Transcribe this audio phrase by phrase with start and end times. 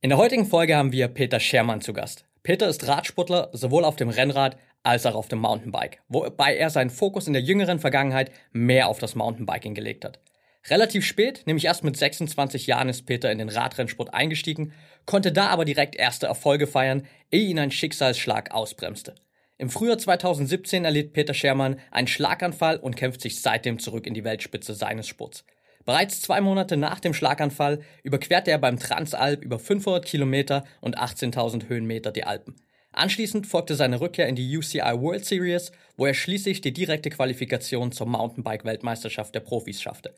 [0.00, 2.24] In der heutigen Folge haben wir Peter Schermann zu Gast.
[2.44, 6.90] Peter ist Radsportler sowohl auf dem Rennrad als auch auf dem Mountainbike, wobei er seinen
[6.90, 10.20] Fokus in der jüngeren Vergangenheit mehr auf das Mountainbiking gelegt hat.
[10.68, 14.72] Relativ spät, nämlich erst mit 26 Jahren, ist Peter in den Radrennsport eingestiegen,
[15.04, 19.16] konnte da aber direkt erste Erfolge feiern, ehe ihn ein Schicksalsschlag ausbremste.
[19.56, 24.22] Im Frühjahr 2017 erlitt Peter Schermann einen Schlaganfall und kämpft sich seitdem zurück in die
[24.22, 25.44] Weltspitze seines Sports.
[25.88, 31.70] Bereits zwei Monate nach dem Schlaganfall überquerte er beim Transalp über 500 Kilometer und 18.000
[31.70, 32.56] Höhenmeter die Alpen.
[32.92, 37.90] Anschließend folgte seine Rückkehr in die UCI World Series, wo er schließlich die direkte Qualifikation
[37.90, 40.14] zur Mountainbike-Weltmeisterschaft der Profis schaffte.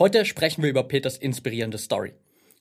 [0.00, 2.14] Heute sprechen wir über Peters inspirierende Story.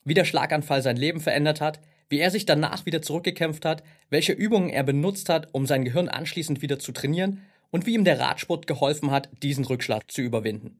[0.06, 4.34] Wie der Schlaganfall sein Leben verändert hat, wie er sich danach wieder zurückgekämpft hat, welche
[4.34, 7.42] Übungen er benutzt hat, um sein Gehirn anschließend wieder zu trainieren
[7.72, 10.78] und wie ihm der Radsport geholfen hat, diesen Rückschlag zu überwinden.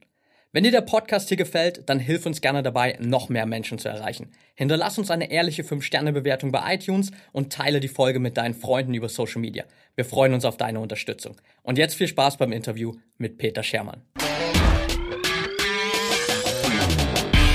[0.54, 3.88] Wenn dir der Podcast hier gefällt, dann hilf uns gerne dabei, noch mehr Menschen zu
[3.88, 4.30] erreichen.
[4.54, 9.08] Hinterlass uns eine ehrliche 5-Sterne-Bewertung bei iTunes und teile die Folge mit deinen Freunden über
[9.08, 9.64] Social Media.
[9.96, 11.34] Wir freuen uns auf deine Unterstützung.
[11.64, 14.02] Und jetzt viel Spaß beim Interview mit Peter Schermann.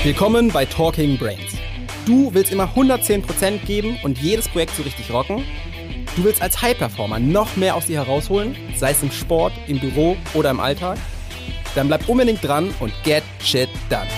[0.02, 1.54] Willkommen bei Talking Brains.
[2.04, 5.42] Du willst immer 110% geben und jedes Projekt so richtig rocken?
[6.16, 10.18] Du willst als High-Performer noch mehr aus dir herausholen, sei es im Sport, im Büro
[10.34, 10.98] oder im Alltag?
[11.74, 14.08] Dann bleib unbedingt dran und get shit done.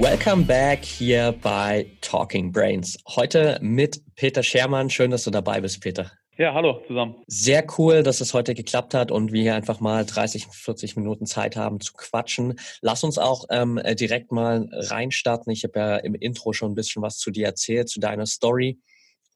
[0.00, 2.98] Welcome back hier bei Talking Brains.
[3.08, 4.90] Heute mit Peter Schermann.
[4.90, 6.10] Schön, dass du dabei bist, Peter.
[6.38, 7.16] Ja, hallo zusammen.
[7.26, 11.26] Sehr cool, dass es heute geklappt hat und wir hier einfach mal 30, 40 Minuten
[11.26, 12.58] Zeit haben zu quatschen.
[12.80, 15.52] Lass uns auch ähm, direkt mal reinstarten.
[15.52, 18.80] Ich habe ja im Intro schon ein bisschen was zu dir erzählt, zu deiner Story.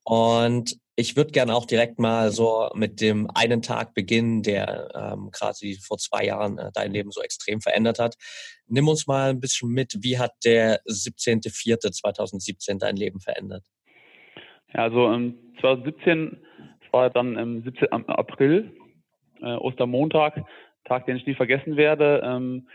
[0.03, 5.29] Und ich würde gerne auch direkt mal so mit dem einen Tag beginnen, der ähm,
[5.31, 8.15] quasi vor zwei Jahren äh, dein Leben so extrem verändert hat.
[8.65, 13.63] Nimm uns mal ein bisschen mit, wie hat der 17.04.2017 dein Leben verändert?
[14.73, 16.41] Ja, also ähm, 2017
[16.97, 18.09] war dann im 17.
[18.09, 18.75] April,
[19.41, 20.43] äh, Ostermontag,
[20.85, 22.21] Tag, den ich nie vergessen werde.
[22.25, 22.67] Ähm,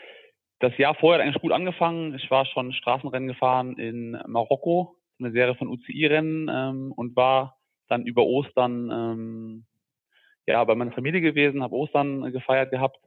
[0.61, 2.15] das Jahr vorher hat eigentlich gut angefangen.
[2.15, 7.57] Ich war schon Straßenrennen gefahren in Marokko, eine Serie von UCI-Rennen ähm, und war
[7.89, 9.65] dann über Ostern ähm,
[10.47, 12.99] ja bei meiner Familie gewesen, habe Ostern gefeiert gehabt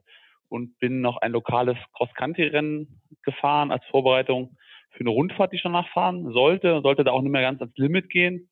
[0.50, 4.56] und bin noch ein lokales Cross-Country-Rennen gefahren als Vorbereitung
[4.90, 6.82] für eine Rundfahrt, die ich danach fahren sollte.
[6.82, 8.50] Sollte da auch nicht mehr ganz ans Limit gehen.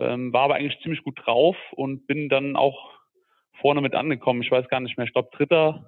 [0.00, 2.90] Ähm, war aber eigentlich ziemlich gut drauf und bin dann auch
[3.60, 4.42] vorne mit angekommen.
[4.42, 5.84] Ich weiß gar nicht mehr, glaube Dritter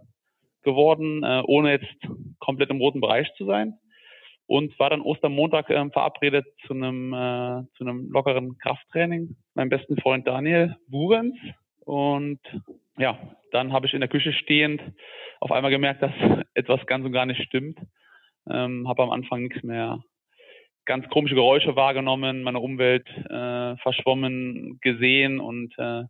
[0.62, 2.08] geworden, äh, ohne jetzt
[2.38, 3.78] komplett im roten Bereich zu sein.
[4.46, 9.36] Und war dann Ostermontag äh, verabredet zu einem, äh, zu einem lockeren Krafttraining.
[9.54, 11.36] Mein besten Freund Daniel Burenz.
[11.84, 12.40] Und
[12.98, 13.18] ja,
[13.50, 14.82] dann habe ich in der Küche stehend
[15.40, 16.12] auf einmal gemerkt, dass
[16.54, 17.78] etwas ganz und gar nicht stimmt.
[18.50, 20.02] Ähm, habe am Anfang nichts mehr
[20.84, 26.04] ganz komische Geräusche wahrgenommen, meine Umwelt äh, verschwommen gesehen und äh,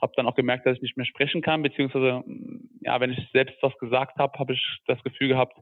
[0.00, 2.22] habe dann auch gemerkt, dass ich nicht mehr sprechen kann, beziehungsweise
[2.82, 5.56] ja, wenn ich selbst was gesagt habe, habe ich das Gefühl gehabt,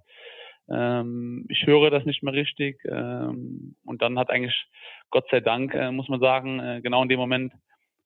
[0.68, 2.80] ähm, ich höre das nicht mehr richtig.
[2.84, 4.66] Ähm, und dann hat eigentlich
[5.10, 7.52] Gott sei Dank, äh, muss man sagen, äh, genau in dem Moment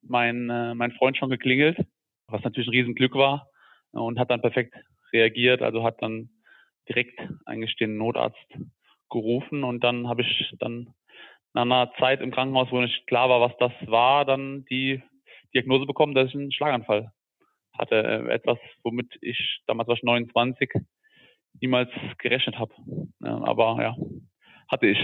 [0.02, 1.78] mein, äh, mein Freund schon geklingelt,
[2.26, 3.48] was natürlich ein Riesenglück war
[3.92, 4.74] und hat dann perfekt
[5.12, 6.30] reagiert, also hat dann
[6.88, 8.36] direkt eigentlich den Notarzt
[9.10, 10.94] gerufen und dann habe ich dann
[11.54, 15.02] nach einer Zeit im Krankenhaus, wo nicht klar war, was das war, dann die
[15.54, 17.12] Diagnose bekommen, dass ich einen Schlaganfall
[17.76, 17.96] hatte.
[17.96, 20.70] Äh, etwas, womit ich damals war ich 29
[21.60, 22.74] niemals gerechnet habe.
[23.20, 23.96] Aber ja,
[24.68, 24.98] hatte ich.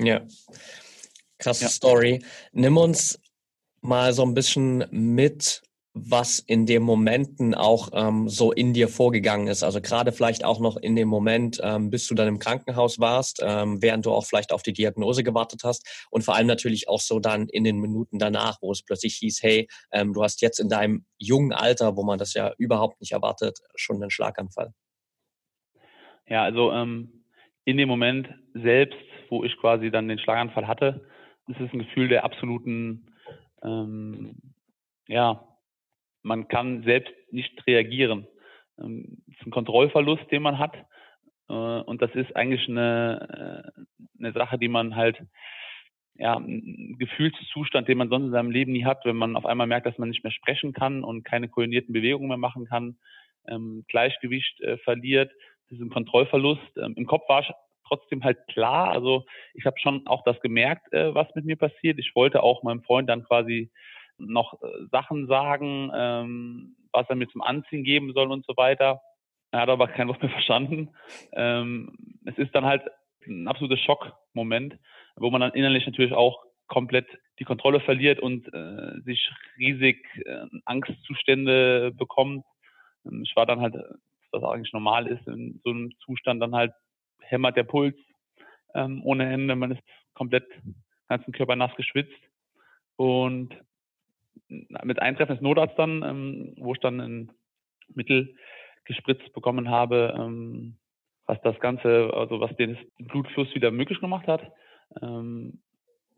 [0.00, 0.22] Ja.
[1.38, 1.70] Krasse ja.
[1.70, 2.24] Story.
[2.52, 3.20] Nimm uns
[3.80, 5.62] mal so ein bisschen mit
[5.98, 9.62] was in den Momenten auch ähm, so in dir vorgegangen ist.
[9.62, 13.42] Also gerade vielleicht auch noch in dem Moment, ähm, bis du dann im Krankenhaus warst,
[13.42, 17.00] ähm, während du auch vielleicht auf die Diagnose gewartet hast und vor allem natürlich auch
[17.00, 20.60] so dann in den Minuten danach, wo es plötzlich hieß, hey, ähm, du hast jetzt
[20.60, 24.74] in deinem jungen Alter, wo man das ja überhaupt nicht erwartet, schon einen Schlaganfall.
[26.28, 27.24] Ja, also ähm,
[27.64, 28.98] in dem Moment selbst,
[29.30, 31.06] wo ich quasi dann den Schlaganfall hatte,
[31.48, 33.06] ist es ein Gefühl der absoluten
[33.62, 34.36] ähm,
[35.08, 35.45] ja,
[36.26, 38.26] man kann selbst nicht reagieren.
[38.76, 40.74] Das ähm, ist ein Kontrollverlust, den man hat.
[41.48, 45.22] Äh, und das ist eigentlich eine, äh, eine Sache, die man halt,
[46.14, 49.66] ja, ein Gefühlszustand, den man sonst in seinem Leben nie hat, wenn man auf einmal
[49.66, 52.96] merkt, dass man nicht mehr sprechen kann und keine koordinierten Bewegungen mehr machen kann,
[53.48, 55.30] ähm, Gleichgewicht äh, verliert.
[55.68, 56.76] Das ist ein Kontrollverlust.
[56.78, 57.50] Ähm, Im Kopf war ich
[57.86, 58.90] trotzdem halt klar.
[58.90, 59.24] Also
[59.54, 62.00] ich habe schon auch das gemerkt, äh, was mit mir passiert.
[62.00, 63.70] Ich wollte auch meinem Freund dann quasi
[64.18, 69.00] noch äh, Sachen sagen, ähm, was er mir zum Anziehen geben soll und so weiter.
[69.50, 70.90] Er hat aber kein Wort mehr verstanden.
[71.32, 72.82] Ähm, es ist dann halt
[73.26, 74.78] ein absoluter Schockmoment,
[75.16, 77.06] wo man dann innerlich natürlich auch komplett
[77.38, 82.44] die Kontrolle verliert und äh, sich riesig äh, Angstzustände bekommt.
[83.04, 83.74] Ähm, ich war dann halt,
[84.32, 86.72] was eigentlich normal ist, in so einem Zustand dann halt
[87.20, 87.96] hämmert der Puls
[88.74, 89.56] ähm, ohne Ende.
[89.56, 89.82] Man ist
[90.14, 90.46] komplett
[91.08, 92.20] ganzen Körper nass geschwitzt.
[92.96, 93.54] Und
[94.48, 97.32] mit Eintreffen des Notarztes dann, ähm, wo ich dann ein
[97.94, 98.34] Mittel
[98.84, 100.76] gespritzt bekommen habe, ähm,
[101.26, 104.52] was das Ganze, also was den Blutfluss wieder möglich gemacht hat,
[105.02, 105.60] ähm,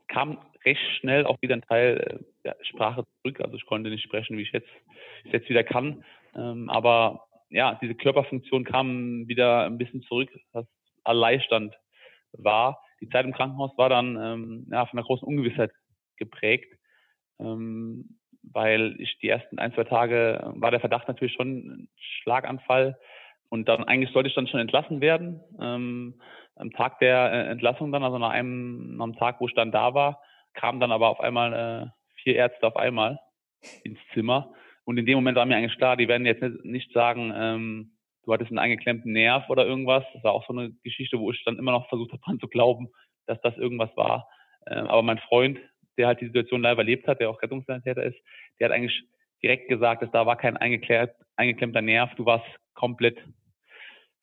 [0.09, 3.41] kam recht schnell auch wieder ein Teil äh, der Sprache zurück.
[3.41, 4.69] Also ich konnte nicht sprechen, wie ich jetzt,
[5.25, 6.05] ich jetzt wieder kann.
[6.35, 10.67] Ähm, aber ja, diese Körperfunktion kam wieder ein bisschen zurück, was
[11.05, 11.75] erleichternd
[12.33, 12.83] war.
[13.01, 15.71] Die Zeit im Krankenhaus war dann ähm, ja, von einer großen Ungewissheit
[16.17, 16.75] geprägt,
[17.39, 21.89] ähm, weil ich die ersten ein, zwei Tage war der Verdacht natürlich schon ein
[22.23, 22.99] Schlaganfall
[23.49, 25.41] und dann eigentlich sollte ich dann schon entlassen werden.
[25.61, 26.21] Ähm,
[26.57, 29.73] am Tag der äh, Entlassung dann, also nach einem, nach einem Tag, wo ich dann
[29.73, 30.21] da war,
[30.55, 33.19] kamen dann aber auf einmal äh, vier Ärzte auf einmal
[33.85, 34.53] ins Zimmer.
[34.85, 37.93] Und in dem Moment war mir eigentlich klar, die werden jetzt nicht sagen, ähm,
[38.25, 40.05] du hattest einen eingeklemmten Nerv oder irgendwas.
[40.15, 42.49] Das war auch so eine Geschichte, wo ich dann immer noch versucht habe, dran zu
[42.49, 42.89] glauben,
[43.27, 44.29] dass das irgendwas war.
[44.67, 45.59] Ähm, aber mein Freund,
[45.99, 48.19] der halt die Situation live erlebt hat, der auch Rettungssanitäter ist,
[48.59, 49.03] der hat eigentlich
[49.43, 53.19] direkt gesagt, dass da war kein eingeklemmter Nerv, du warst komplett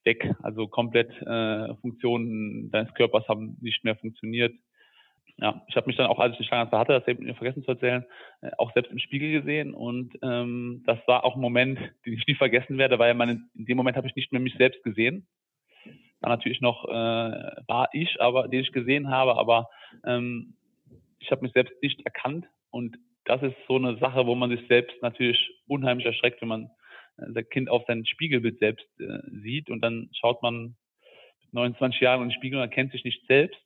[0.06, 0.30] weg.
[0.44, 4.54] Also komplett äh, Funktionen deines Körpers haben nicht mehr funktioniert.
[5.38, 7.72] Ja, ich habe mich dann auch, als ich die Schlaganfall hatte, das ich vergessen zu
[7.72, 8.06] erzählen,
[8.42, 12.26] äh, auch selbst im Spiegel gesehen und ähm, das war auch ein Moment, den ich
[12.26, 15.28] nie vergessen werde, weil man in dem Moment habe ich nicht mehr mich selbst gesehen.
[16.22, 19.70] Dann natürlich noch äh, war ich, aber den ich gesehen habe, aber
[20.06, 20.56] ähm,
[21.26, 22.46] ich habe mich selbst nicht erkannt.
[22.70, 26.70] Und das ist so eine Sache, wo man sich selbst natürlich unheimlich erschreckt, wenn man
[27.18, 29.70] das Kind auf sein Spiegelbild selbst äh, sieht.
[29.70, 30.76] Und dann schaut man
[31.52, 33.60] 29 Jahre in den Spiegel und erkennt sich nicht selbst.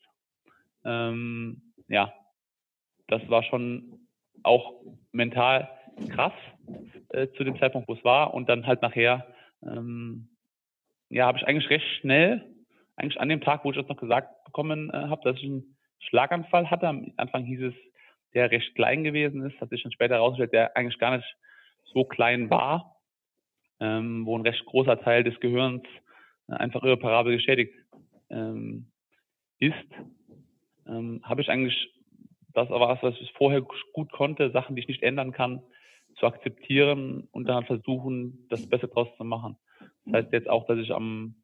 [0.86, 2.14] Ähm, ja,
[3.08, 4.08] das war schon
[4.44, 4.82] auch
[5.12, 5.70] mental
[6.10, 6.34] krass
[7.10, 8.34] äh, zu dem Zeitpunkt, wo es war.
[8.34, 9.28] Und dann halt nachher,
[9.64, 10.30] ähm,
[11.10, 12.46] ja, habe ich eigentlich recht schnell,
[12.96, 15.76] eigentlich an dem Tag, wo ich das noch gesagt bekommen äh, habe, dass ich einen
[16.00, 16.88] Schlaganfall hatte.
[16.88, 17.74] Am Anfang hieß es,
[18.34, 21.36] der recht klein gewesen ist, hat sich dann später herausgestellt, der eigentlich gar nicht
[21.86, 23.00] so klein war
[23.80, 25.84] ähm, wo ein recht großer Teil des Gehirns
[26.48, 27.74] äh, einfach irreparabel geschädigt
[28.30, 28.92] ähm,
[29.60, 29.76] ist,
[30.88, 31.94] ähm, habe ich eigentlich
[32.54, 33.62] das aber was, was ich vorher
[33.94, 35.62] gut konnte, Sachen, die ich nicht ändern kann,
[36.16, 39.58] zu akzeptieren und dann versuchen, das Beste draus zu machen.
[40.06, 41.36] Das heißt jetzt auch, dass ich am,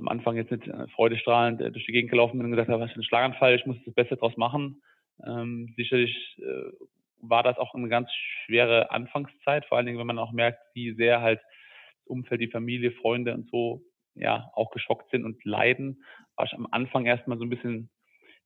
[0.00, 2.82] am Anfang jetzt nicht äh, freudestrahlend äh, durch die Gegend gelaufen bin und gesagt habe,
[2.82, 4.82] was ist ein Schlaganfall, ich muss das Beste draus machen.
[5.26, 6.72] Ähm, sicherlich äh,
[7.20, 8.10] war das auch eine ganz
[8.44, 12.48] schwere Anfangszeit, vor allen Dingen, wenn man auch merkt, wie sehr halt das Umfeld, die
[12.48, 13.82] Familie, Freunde und so
[14.14, 16.02] ja auch geschockt sind und leiden,
[16.36, 17.90] war ich am Anfang erstmal so ein bisschen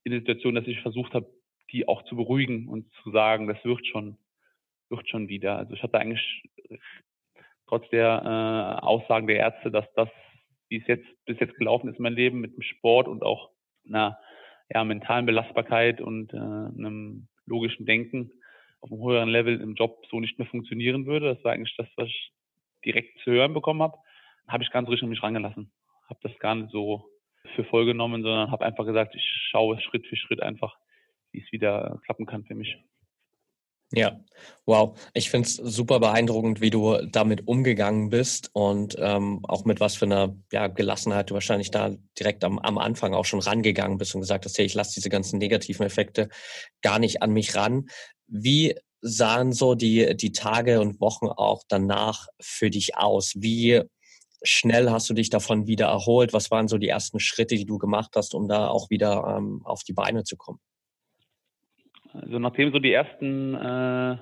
[0.03, 1.31] in der Situation, dass ich versucht habe,
[1.73, 4.19] die auch zu beruhigen und zu sagen, das wird schon,
[4.91, 5.57] wird schon wieder.
[5.57, 6.43] Also ich hatte eigentlich
[7.67, 10.09] trotz der äh, Aussagen der Ärzte, dass das,
[10.69, 13.51] wie es jetzt bis jetzt gelaufen ist, mein Leben mit dem Sport und auch
[13.87, 14.19] einer
[14.71, 18.33] ja, mentalen Belastbarkeit und äh, einem logischen Denken
[18.81, 21.35] auf einem höheren Level im Job so nicht mehr funktionieren würde.
[21.35, 22.33] Das war eigentlich das, was ich
[22.85, 23.97] direkt zu hören bekommen habe.
[24.49, 25.73] Habe ich ganz ruhig an mich rangelassen.
[26.09, 27.09] Habe das gar nicht so
[27.55, 30.77] für voll genommen, sondern habe einfach gesagt, ich schaue Schritt für Schritt einfach,
[31.33, 32.77] wie es wieder klappen kann für mich.
[33.97, 34.21] Ja,
[34.67, 34.99] wow.
[35.13, 39.95] Ich finde es super beeindruckend, wie du damit umgegangen bist und ähm, auch mit was
[39.95, 44.15] für einer ja, Gelassenheit du wahrscheinlich da direkt am, am Anfang auch schon rangegangen bist
[44.15, 46.29] und gesagt hast, hey, ich lasse diese ganzen negativen Effekte
[46.83, 47.87] gar nicht an mich ran.
[48.27, 53.35] Wie sahen so die, die Tage und Wochen auch danach für dich aus?
[53.37, 53.83] Wie
[54.43, 56.33] schnell hast du dich davon wieder erholt?
[56.33, 59.63] Was waren so die ersten Schritte, die du gemacht hast, um da auch wieder ähm,
[59.65, 60.59] auf die Beine zu kommen?
[62.15, 64.17] Also nachdem so die ersten äh,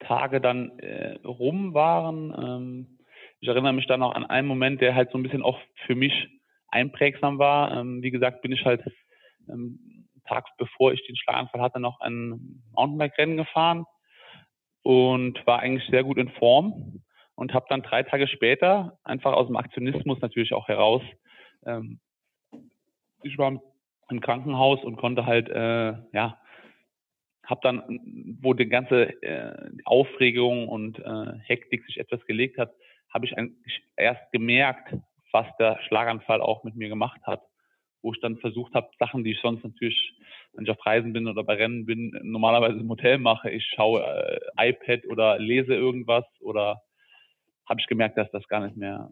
[0.00, 2.98] Tage dann äh, rum waren, ähm,
[3.40, 5.96] ich erinnere mich dann auch an einen Moment, der halt so ein bisschen auch für
[5.96, 6.12] mich
[6.68, 7.76] einprägsam war.
[7.76, 8.82] Ähm, wie gesagt, bin ich halt
[9.48, 13.84] ähm, Tag bevor ich den Schlaganfall hatte, noch ein Mountainbike-Rennen gefahren
[14.82, 17.02] und war eigentlich sehr gut in Form
[17.34, 21.02] und habe dann drei Tage später einfach aus dem Aktionismus natürlich auch heraus,
[21.66, 22.00] ähm,
[23.22, 23.60] ich war
[24.08, 26.38] im Krankenhaus und konnte halt, äh, ja,
[27.44, 32.72] habe dann, wo die ganze äh, Aufregung und äh, Hektik sich etwas gelegt hat,
[33.12, 34.94] habe ich eigentlich erst gemerkt,
[35.32, 37.42] was der Schlaganfall auch mit mir gemacht hat
[38.02, 40.14] wo ich dann versucht habe, Sachen, die ich sonst natürlich
[40.52, 43.50] wenn ich auf Reisen bin oder bei Rennen bin, normalerweise im Hotel mache.
[43.50, 46.82] Ich schaue äh, iPad oder lese irgendwas oder
[47.66, 49.10] habe ich gemerkt, dass das gar nicht mehr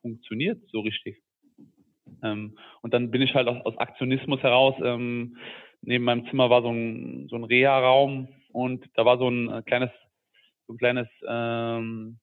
[0.00, 1.22] funktioniert so richtig.
[2.22, 5.36] Ähm, und dann bin ich halt aus, aus Aktionismus heraus, ähm,
[5.82, 9.62] neben meinem Zimmer war so ein, so ein Reha-Raum und da war so ein äh,
[9.62, 9.90] kleines,
[10.66, 12.18] so ein kleines, ähm,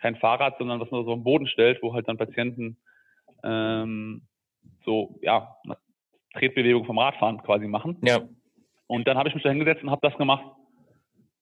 [0.00, 2.76] kein Fahrrad, sondern was man so am Boden stellt, wo halt dann Patienten
[3.42, 4.22] ähm,
[4.84, 5.56] so, ja,
[6.34, 7.98] Tretbewegung vom Radfahren quasi machen.
[8.02, 8.20] Ja.
[8.86, 10.44] Und dann habe ich mich da hingesetzt und habe das gemacht.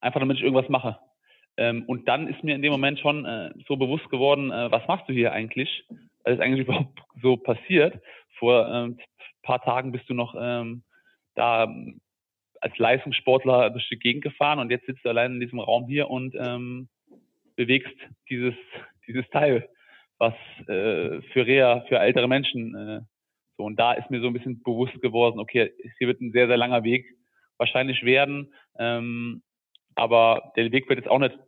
[0.00, 0.98] Einfach damit ich irgendwas mache.
[1.56, 4.86] Ähm, und dann ist mir in dem Moment schon äh, so bewusst geworden, äh, was
[4.88, 5.84] machst du hier eigentlich?
[6.24, 8.00] Was ist eigentlich überhaupt so passiert?
[8.38, 8.98] Vor ähm,
[9.42, 10.82] paar Tagen bist du noch ähm,
[11.34, 12.00] da ähm,
[12.60, 16.08] als Leistungssportler durch die Gegend gefahren und jetzt sitzt du allein in diesem Raum hier
[16.10, 16.88] und ähm,
[17.56, 17.94] bewegst
[18.30, 18.54] dieses,
[19.06, 19.68] dieses Teil,
[20.18, 20.34] was
[20.68, 23.00] äh, für Reha, für ältere Menschen äh,
[23.56, 23.64] so.
[23.64, 26.56] Und da ist mir so ein bisschen bewusst geworden, okay, hier wird ein sehr, sehr
[26.56, 27.06] langer Weg
[27.58, 28.52] wahrscheinlich werden.
[28.78, 29.42] Ähm,
[29.94, 31.38] aber der Weg wird jetzt auch nicht,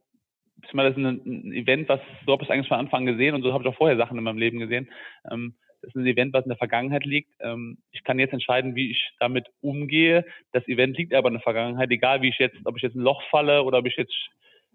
[0.56, 3.64] das ist ein, Event, was, so habe ich eigentlich von Anfang gesehen und so habe
[3.64, 4.90] ich auch vorher Sachen in meinem Leben gesehen.
[5.30, 7.30] Ähm, das ist ein Event, was in der Vergangenheit liegt.
[7.40, 10.24] Ähm, ich kann jetzt entscheiden, wie ich damit umgehe.
[10.52, 13.02] Das Event liegt aber in der Vergangenheit, egal wie ich jetzt, ob ich jetzt ein
[13.02, 14.14] Loch falle oder ob ich jetzt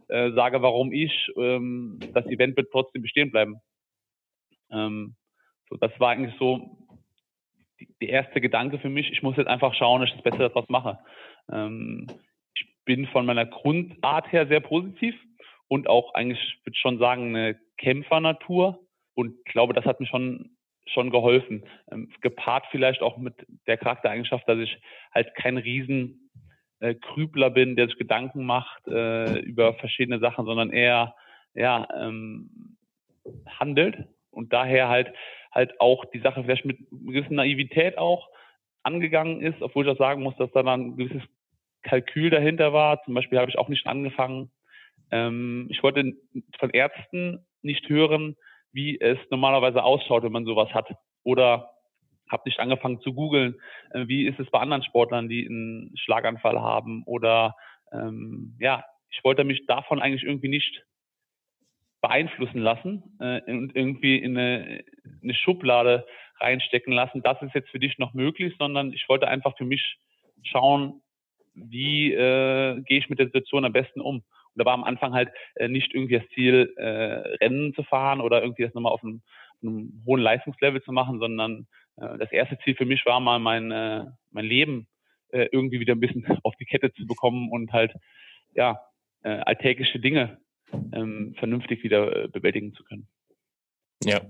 [0.07, 3.59] äh, sage, warum ich, ähm, das Event wird trotzdem bestehen bleiben.
[4.71, 5.15] Ähm,
[5.69, 6.77] so, das war eigentlich so
[8.01, 9.11] die erste Gedanke für mich.
[9.11, 10.99] Ich muss jetzt einfach schauen, dass ich das Beste daraus mache.
[11.51, 12.07] Ähm,
[12.55, 15.15] ich bin von meiner Grundart her sehr positiv
[15.67, 18.79] und auch eigentlich, würde ich schon sagen, eine Kämpfernatur
[19.13, 20.57] und glaube, das hat mir schon
[20.93, 21.63] schon geholfen.
[21.91, 23.35] Ähm, gepaart vielleicht auch mit
[23.67, 24.79] der Charaktereigenschaft, dass ich
[25.13, 26.29] halt kein riesen
[26.79, 31.15] äh, Krübler bin, der sich Gedanken macht äh, über verschiedene Sachen, sondern eher
[31.53, 32.77] ja ähm,
[33.59, 35.13] handelt und daher halt
[35.51, 38.29] halt auch die Sache vielleicht mit gewissen Naivität auch
[38.83, 41.27] angegangen ist, obwohl ich auch sagen muss, dass da dann ein gewisses
[41.83, 43.01] Kalkül dahinter war.
[43.03, 44.51] Zum Beispiel habe ich auch nicht angefangen.
[45.11, 46.13] Ähm, ich wollte
[46.59, 48.35] von Ärzten nicht hören,
[48.71, 50.87] wie es normalerweise ausschaut, wenn man sowas hat.
[51.23, 51.71] Oder
[52.29, 53.55] habe nicht angefangen zu googeln,
[53.91, 57.03] äh, wie ist es bei anderen Sportlern, die einen Schlaganfall haben.
[57.05, 57.55] Oder
[57.91, 60.83] ähm, ja, ich wollte mich davon eigentlich irgendwie nicht
[62.01, 64.83] beeinflussen lassen äh, und irgendwie in eine,
[65.21, 66.05] eine Schublade
[66.39, 69.97] reinstecken lassen, das ist jetzt für dich noch möglich, sondern ich wollte einfach für mich
[70.43, 71.01] schauen,
[71.53, 74.23] wie äh, gehe ich mit der Situation am besten um
[74.59, 78.41] da war am Anfang halt äh, nicht irgendwie das Ziel, äh, Rennen zu fahren oder
[78.41, 79.21] irgendwie das nochmal auf einem,
[79.61, 83.67] einem hohen Leistungslevel zu machen, sondern äh, das erste Ziel für mich war mal mein,
[84.31, 84.87] mein Leben
[85.31, 87.93] irgendwie wieder ein bisschen auf die Kette zu bekommen und halt
[88.55, 88.79] ja
[89.21, 90.39] alltägliche Dinge
[90.93, 93.07] ähm, vernünftig wieder äh, bewältigen zu können.
[94.03, 94.21] Ja,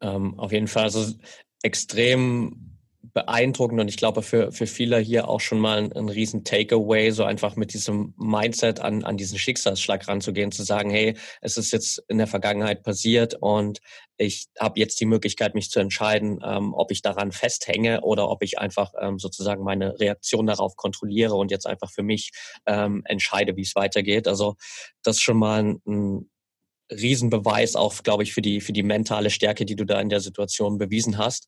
[0.00, 0.84] ähm, auf jeden Fall.
[0.84, 1.16] Also
[1.62, 2.71] extrem
[3.14, 7.10] beeindruckend und ich glaube für, für viele hier auch schon mal ein, ein riesen Takeaway,
[7.10, 11.72] so einfach mit diesem Mindset an, an diesen Schicksalsschlag ranzugehen, zu sagen, hey, es ist
[11.72, 13.80] jetzt in der Vergangenheit passiert und
[14.16, 18.42] ich habe jetzt die Möglichkeit, mich zu entscheiden, ähm, ob ich daran festhänge oder ob
[18.42, 22.30] ich einfach ähm, sozusagen meine Reaktion darauf kontrolliere und jetzt einfach für mich
[22.66, 24.28] ähm, entscheide, wie es weitergeht.
[24.28, 24.56] Also
[25.02, 26.30] das ist schon mal ein, ein
[26.92, 30.20] Riesenbeweis auch, glaube ich, für die, für die mentale Stärke, die du da in der
[30.20, 31.46] Situation bewiesen hast.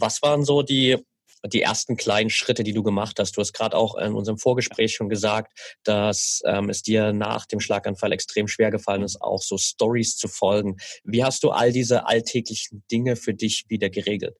[0.00, 0.96] Was waren so die,
[1.44, 3.36] die ersten kleinen Schritte, die du gemacht hast?
[3.36, 7.60] Du hast gerade auch in unserem Vorgespräch schon gesagt, dass ähm, es dir nach dem
[7.60, 10.76] Schlaganfall extrem schwer gefallen ist, auch so Stories zu folgen.
[11.04, 14.36] Wie hast du all diese alltäglichen Dinge für dich wieder geregelt?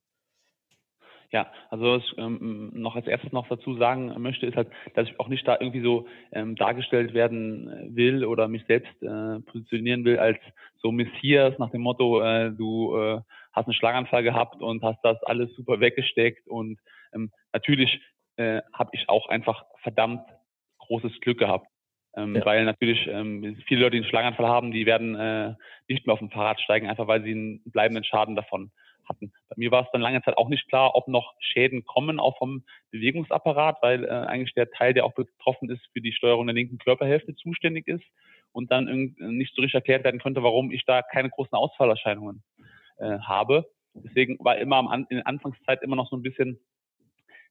[1.33, 5.09] Ja, also was ich ähm, noch als erstes noch dazu sagen möchte, ist halt, dass
[5.09, 10.05] ich auch nicht da irgendwie so ähm, dargestellt werden will oder mich selbst äh, positionieren
[10.05, 10.39] will als
[10.83, 13.21] so Messias nach dem Motto, äh, du äh,
[13.61, 16.79] hast einen Schlaganfall gehabt und hast das alles super weggesteckt und
[17.13, 18.01] ähm, natürlich
[18.37, 20.27] äh, habe ich auch einfach verdammt
[20.79, 21.69] großes Glück gehabt.
[22.17, 22.45] Ähm, ja.
[22.45, 25.55] Weil natürlich ähm, viele Leute, die einen Schlaganfall haben, die werden äh,
[25.89, 28.73] nicht mehr auf dem Fahrrad steigen, einfach weil sie einen bleibenden Schaden davon
[29.09, 29.33] hatten.
[29.49, 32.39] Bei mir war es dann lange Zeit auch nicht klar, ob noch Schäden kommen, auch
[32.39, 36.55] vom Bewegungsapparat, weil äh, eigentlich der Teil, der auch betroffen ist, für die Steuerung der
[36.55, 38.05] linken Körperhälfte zuständig ist
[38.53, 42.43] und dann nicht so richtig erklärt werden könnte, warum ich da keine großen Ausfallerscheinungen
[43.01, 43.67] äh, habe.
[43.95, 46.61] Deswegen war immer am, in der Anfangszeit immer noch so ein bisschen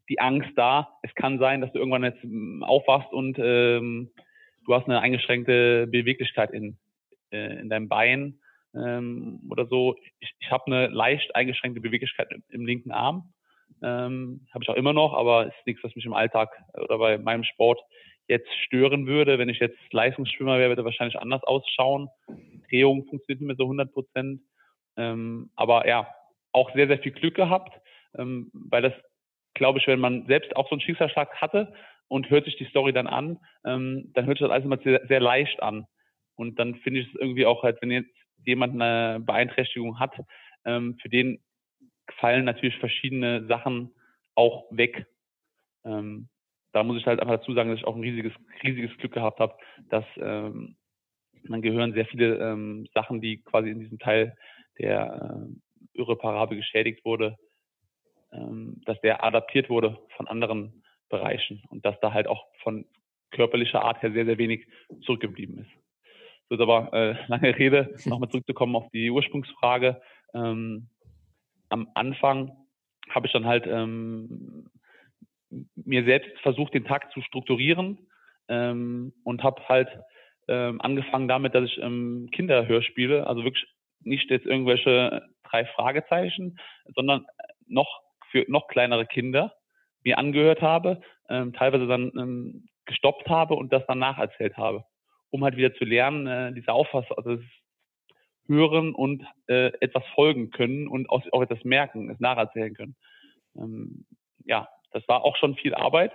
[0.10, 0.98] die Angst da.
[1.03, 4.12] Es kann sein, dass du irgendwann jetzt ähm, aufwachst und ähm,
[4.65, 6.77] du hast eine eingeschränkte Beweglichkeit in,
[7.32, 8.39] äh, in deinem Bein
[8.75, 9.96] ähm, oder so.
[10.20, 13.34] Ich, ich habe eine leicht eingeschränkte Beweglichkeit im, im linken Arm.
[13.82, 17.18] Ähm, habe ich auch immer noch, aber ist nichts, was mich im Alltag oder bei
[17.18, 17.79] meinem Sport
[18.27, 19.38] jetzt stören würde.
[19.38, 22.10] Wenn ich jetzt Leistungsschwimmer wäre, würde wahrscheinlich anders ausschauen.
[22.70, 24.41] Drehung funktioniert nicht mehr so 100 Prozent.
[25.00, 26.13] Ähm, aber ja,
[26.51, 27.79] auch sehr, sehr viel Glück gehabt,
[28.18, 28.94] ähm, weil das
[29.53, 31.74] glaube ich, wenn man selbst auch so einen Schicksalsschlag hatte
[32.08, 35.06] und hört sich die Story dann an, ähm, dann hört sich das alles immer sehr,
[35.08, 35.86] sehr leicht an.
[36.36, 38.10] Und dann finde ich es irgendwie auch halt, wenn jetzt
[38.46, 40.13] jemand eine Beeinträchtigung hat,
[40.65, 41.41] ähm, für den
[42.18, 43.94] fallen natürlich verschiedene Sachen
[44.36, 45.06] auch weg.
[45.86, 46.29] Ähm,
[46.72, 49.39] da muss ich halt einfach dazu sagen, dass ich auch ein riesiges, riesiges Glück gehabt
[49.39, 49.56] habe,
[49.89, 50.75] dass ähm,
[51.43, 54.36] man gehören sehr viele ähm, Sachen, die quasi in diesem Teil
[54.77, 57.38] der äh, irreparabel geschädigt wurde,
[58.31, 62.86] ähm, dass der adaptiert wurde von anderen Bereichen und dass da halt auch von
[63.31, 64.67] körperlicher Art her sehr, sehr wenig
[65.01, 65.72] zurückgeblieben ist.
[66.50, 70.01] So ist aber äh, lange Rede, nochmal zurückzukommen auf die Ursprungsfrage.
[70.34, 70.89] Ähm,
[71.69, 72.51] am Anfang
[73.10, 74.69] habe ich dann halt ähm,
[75.75, 78.08] mir selbst versucht, den Tag zu strukturieren
[78.48, 79.89] ähm, und habe halt
[80.50, 83.65] ähm, angefangen damit, dass ich ähm, Kinderhörspiele, also wirklich
[84.01, 86.60] nicht jetzt irgendwelche drei Fragezeichen,
[86.96, 87.25] sondern
[87.68, 88.01] noch
[88.32, 89.53] für noch kleinere Kinder
[90.03, 94.84] mir angehört habe, ähm, teilweise dann ähm, gestoppt habe und das dann nacherzählt habe,
[95.29, 97.46] um halt wieder zu lernen, äh, diese Auffassung, also das
[98.48, 102.96] hören und äh, etwas folgen können und auch, auch etwas merken, es nacherzählen können.
[103.56, 104.06] Ähm,
[104.46, 106.12] ja, das war auch schon viel Arbeit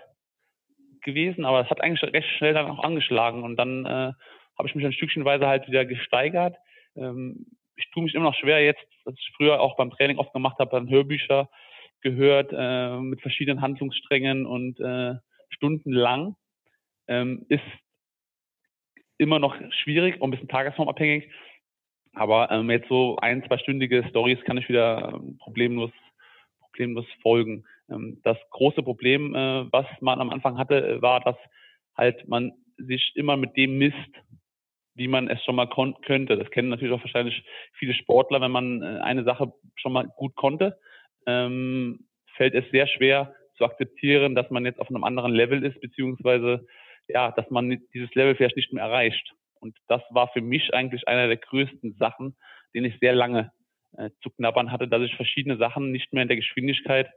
[1.04, 4.12] gewesen, aber es hat eigentlich recht schnell dann auch angeschlagen und dann äh,
[4.58, 6.56] habe ich mich ein Stückchenweise halt wieder gesteigert.
[6.96, 7.46] Ähm,
[7.76, 10.58] ich tue mich immer noch schwer jetzt, was ich früher auch beim Training oft gemacht
[10.58, 11.48] habe, dann Hörbücher
[12.00, 15.14] gehört äh, mit verschiedenen Handlungssträngen und äh,
[15.48, 16.36] stundenlang.
[17.08, 17.62] Ähm, ist
[19.18, 21.30] immer noch schwierig und ein bisschen tagesformabhängig.
[22.14, 25.90] Aber ähm, jetzt so ein, zweistündige Stories kann ich wieder ähm, problemlos,
[26.74, 27.64] problemlos folgen.
[27.88, 31.36] Ähm, das große Problem, äh, was man am Anfang hatte, war, dass
[31.96, 33.96] halt man sich immer mit dem misst,
[34.94, 35.68] wie man es schon mal
[36.04, 36.36] könnte.
[36.36, 40.34] Das kennen natürlich auch wahrscheinlich viele Sportler, wenn man äh, eine Sache schon mal gut
[40.34, 40.78] konnte,
[41.26, 45.80] ähm, fällt es sehr schwer zu akzeptieren, dass man jetzt auf einem anderen Level ist,
[45.80, 46.66] beziehungsweise
[47.06, 49.34] ja, dass man dieses Level vielleicht nicht mehr erreicht.
[49.60, 52.36] Und das war für mich eigentlich einer der größten Sachen,
[52.74, 53.52] den ich sehr lange
[53.96, 57.10] äh, zu knabbern hatte, dass ich verschiedene Sachen nicht mehr in der Geschwindigkeit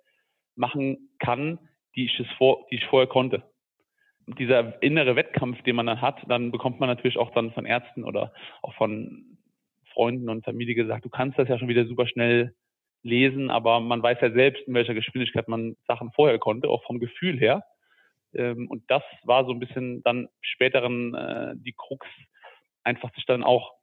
[0.55, 1.59] machen kann,
[1.95, 3.43] die ich, es vor, die ich vorher konnte.
[4.27, 8.03] Dieser innere Wettkampf, den man dann hat, dann bekommt man natürlich auch dann von Ärzten
[8.03, 9.37] oder auch von
[9.93, 12.53] Freunden und Familie gesagt, du kannst das ja schon wieder super schnell
[13.03, 16.99] lesen, aber man weiß ja selbst, in welcher Geschwindigkeit man Sachen vorher konnte, auch vom
[16.99, 17.63] Gefühl her.
[18.33, 22.05] Ähm, und das war so ein bisschen dann späteren äh, die Krux,
[22.83, 23.73] einfach sich dann auch,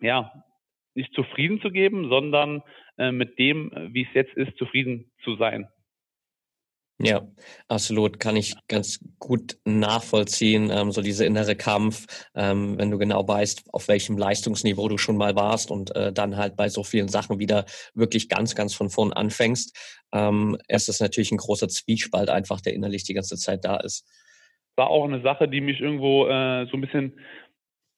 [0.00, 0.44] ja,
[0.94, 2.62] nicht zufrieden zu geben, sondern
[2.98, 5.68] äh, mit dem, wie es jetzt ist, zufrieden zu sein.
[7.02, 7.26] Ja,
[7.66, 13.26] absolut, kann ich ganz gut nachvollziehen, ähm, so diese innere Kampf, ähm, wenn du genau
[13.26, 17.08] weißt, auf welchem Leistungsniveau du schon mal warst und äh, dann halt bei so vielen
[17.08, 20.04] Sachen wieder wirklich ganz, ganz von vorn anfängst.
[20.12, 24.06] Ähm, es ist natürlich ein großer Zwiespalt einfach, der innerlich die ganze Zeit da ist.
[24.76, 27.18] War auch eine Sache, die mich irgendwo äh, so ein bisschen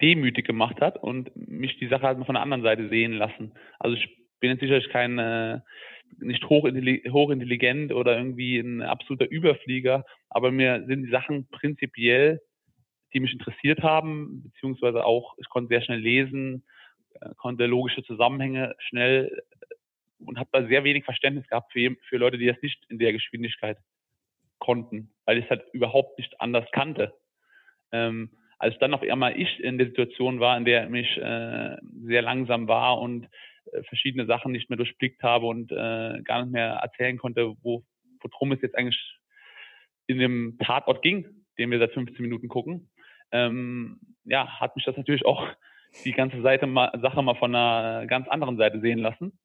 [0.03, 3.53] demütig gemacht hat und mich die Sache halt von der anderen Seite sehen lassen.
[3.79, 4.09] Also ich
[4.41, 5.61] bin jetzt sicherlich kein äh,
[6.19, 12.41] nicht hochintelligent oder irgendwie ein absoluter Überflieger, aber mir sind die Sachen prinzipiell,
[13.15, 16.65] die mich interessiert haben, beziehungsweise auch, ich konnte sehr schnell lesen,
[17.21, 19.75] äh, konnte logische Zusammenhänge schnell äh,
[20.25, 23.13] und habe da sehr wenig Verständnis gehabt für, für Leute, die das nicht in der
[23.13, 23.79] Geschwindigkeit
[24.59, 27.15] konnten, weil ich es halt überhaupt nicht anders kannte.
[27.91, 28.31] Ähm,
[28.63, 32.69] als dann auf einmal ich in der Situation war, in der mich äh, sehr langsam
[32.69, 33.29] war und
[33.73, 37.83] äh, verschiedene Sachen nicht mehr durchblickt habe und äh, gar nicht mehr erzählen konnte, wo,
[38.21, 39.19] worum es jetzt eigentlich
[40.07, 41.27] in dem Tatort ging,
[41.59, 42.89] den wir seit 15 Minuten gucken,
[43.33, 45.45] ähm, ja, hat mich das natürlich auch
[46.05, 49.41] die ganze Seite mal, Sache mal von einer ganz anderen Seite sehen lassen.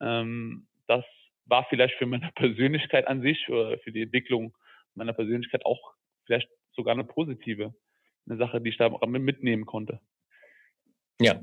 [0.00, 1.04] Ähm, das
[1.46, 4.54] war vielleicht für meine Persönlichkeit an sich oder für die Entwicklung
[4.94, 5.94] meiner Persönlichkeit auch
[6.26, 7.74] vielleicht sogar eine positive,
[8.26, 10.00] eine Sache, die ich da mitnehmen konnte.
[11.20, 11.40] Ja,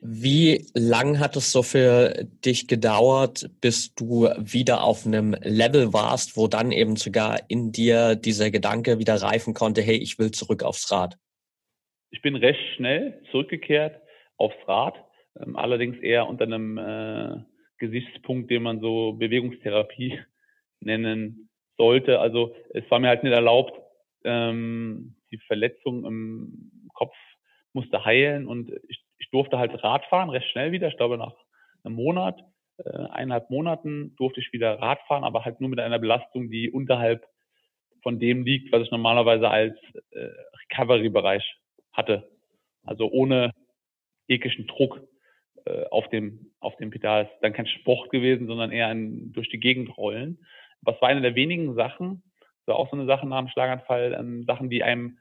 [0.00, 6.36] wie lang hat es so für dich gedauert, bis du wieder auf einem Level warst,
[6.36, 10.62] wo dann eben sogar in dir dieser Gedanke wieder reifen konnte, hey, ich will zurück
[10.62, 11.18] aufs Rad?
[12.10, 14.00] Ich bin recht schnell zurückgekehrt
[14.38, 14.94] aufs Rad,
[15.38, 17.42] ähm, allerdings eher unter einem äh,
[17.76, 20.18] Gesichtspunkt, den man so Bewegungstherapie
[20.80, 22.20] nennen sollte.
[22.20, 23.78] Also es war mir halt nicht erlaubt,
[24.24, 27.14] ähm, die Verletzung im Kopf
[27.72, 30.88] musste heilen und ich ich durfte halt Radfahren recht schnell wieder.
[30.88, 31.34] Ich glaube, nach
[31.84, 32.40] einem Monat,
[32.78, 37.26] äh, eineinhalb Monaten durfte ich wieder Radfahren, aber halt nur mit einer Belastung, die unterhalb
[38.02, 39.76] von dem liegt, was ich normalerweise als
[40.10, 40.28] äh,
[40.70, 41.56] Recovery-Bereich
[41.92, 42.30] hatte.
[42.84, 43.50] Also ohne
[44.28, 45.00] ekischen Druck
[45.64, 47.24] äh, auf dem auf dem Pedal.
[47.24, 50.38] ist dann kein Sport gewesen, sondern eher ein durch die Gegend rollen,
[50.82, 52.22] was war eine der wenigen Sachen,
[52.66, 55.18] so auch so eine Sache nach dem Schlaganfall, ähm, Sachen, die einem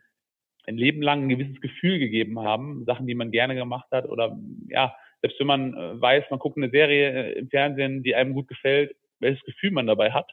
[0.67, 4.37] ein Leben lang ein gewisses Gefühl gegeben haben, Sachen, die man gerne gemacht hat oder
[4.67, 8.33] ja, selbst wenn man äh, weiß, man guckt eine Serie äh, im Fernsehen, die einem
[8.33, 10.31] gut gefällt, welches Gefühl man dabei hat,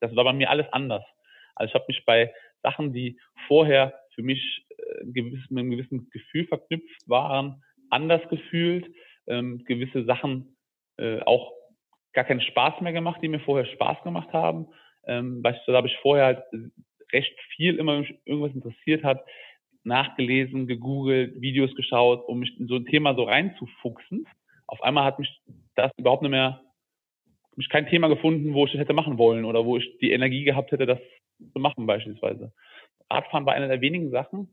[0.00, 1.04] das war bei mir alles anders.
[1.54, 2.32] Also ich habe mich bei
[2.62, 8.86] Sachen, die vorher für mich äh, gewiss, mit einem gewissen Gefühl verknüpft waren, anders gefühlt,
[9.26, 10.56] ähm, gewisse Sachen
[10.96, 11.52] äh, auch
[12.12, 14.68] gar keinen Spaß mehr gemacht, die mir vorher Spaß gemacht haben.
[15.06, 16.44] Ähm, beispielsweise habe ich vorher halt
[17.12, 19.24] recht viel immer irgendwas interessiert hat,
[19.84, 24.26] nachgelesen, gegoogelt, Videos geschaut, um mich in so ein Thema so reinzufuchsen.
[24.66, 25.30] Auf einmal hat mich
[25.74, 26.60] das überhaupt nicht mehr,
[27.56, 30.44] mich kein Thema gefunden, wo ich das hätte machen wollen oder wo ich die Energie
[30.44, 30.98] gehabt hätte, das
[31.52, 32.52] zu machen beispielsweise.
[33.10, 34.48] Radfahren war eine der wenigen Sachen,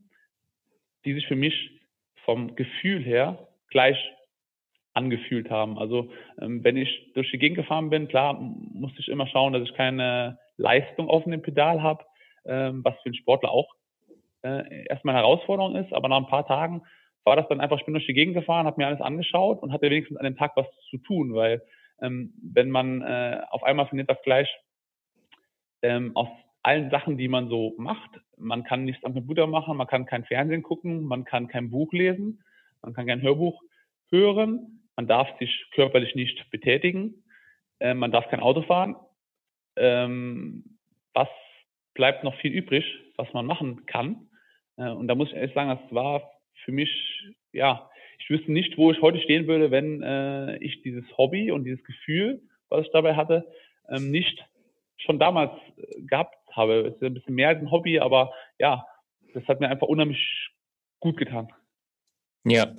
[1.04, 1.80] die sich für mich
[2.24, 3.98] vom Gefühl her gleich
[4.94, 5.78] angefühlt haben.
[5.78, 9.62] Also ähm, wenn ich durch die Gegend gefahren bin, klar musste ich immer schauen, dass
[9.62, 12.04] ich keine Leistung auf dem Pedal habe,
[12.44, 13.74] ähm, was für einen Sportler auch
[14.42, 15.92] äh, erstmal eine Herausforderung ist.
[15.92, 16.82] Aber nach ein paar Tagen
[17.24, 19.72] war das dann einfach, ich bin durch die Gegend gefahren, habe mir alles angeschaut und
[19.72, 21.62] hatte wenigstens an dem Tag was zu tun, weil
[22.00, 24.48] ähm, wenn man äh, auf einmal findet das gleich
[25.82, 26.28] ähm, aus
[26.62, 30.24] allen Sachen, die man so macht, man kann nichts am Computer machen, man kann kein
[30.24, 32.42] Fernsehen gucken, man kann kein Buch lesen,
[32.82, 33.62] man kann kein Hörbuch
[34.10, 37.24] hören, man darf sich körperlich nicht betätigen,
[37.80, 38.96] äh, man darf kein Auto fahren.
[39.76, 40.78] Ähm,
[41.14, 41.28] was
[41.94, 42.84] bleibt noch viel übrig,
[43.16, 44.28] was man machen kann?
[44.76, 46.30] Äh, und da muss ich ehrlich sagen, das war
[46.64, 46.90] für mich,
[47.52, 51.64] ja, ich wüsste nicht, wo ich heute stehen würde, wenn äh, ich dieses Hobby und
[51.64, 53.50] dieses Gefühl, was ich dabei hatte,
[53.88, 54.44] ähm, nicht
[54.98, 56.86] schon damals äh, gehabt habe.
[56.86, 58.86] Es ist ein bisschen mehr als ein Hobby, aber ja,
[59.34, 60.50] das hat mir einfach unheimlich
[61.00, 61.52] gut getan.
[62.44, 62.74] Ja,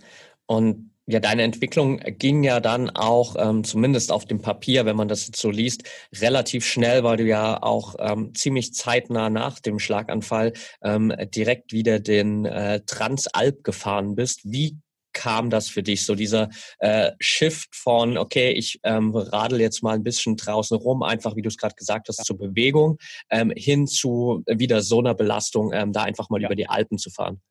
[0.45, 5.09] und ja, deine Entwicklung ging ja dann auch, ähm, zumindest auf dem Papier, wenn man
[5.09, 5.83] das jetzt so liest,
[6.15, 11.99] relativ schnell, weil du ja auch ähm, ziemlich zeitnah nach dem Schlaganfall ähm, direkt wieder
[11.99, 14.41] den äh, Transalp gefahren bist.
[14.45, 14.77] Wie
[15.11, 19.95] kam das für dich, so dieser äh, Shift von, okay, ich ähm, radel jetzt mal
[19.95, 22.97] ein bisschen draußen rum, einfach wie du es gerade gesagt hast, zur Bewegung,
[23.29, 26.47] ähm, hin zu wieder so einer Belastung, ähm, da einfach mal ja.
[26.47, 27.41] über die Alpen zu fahren?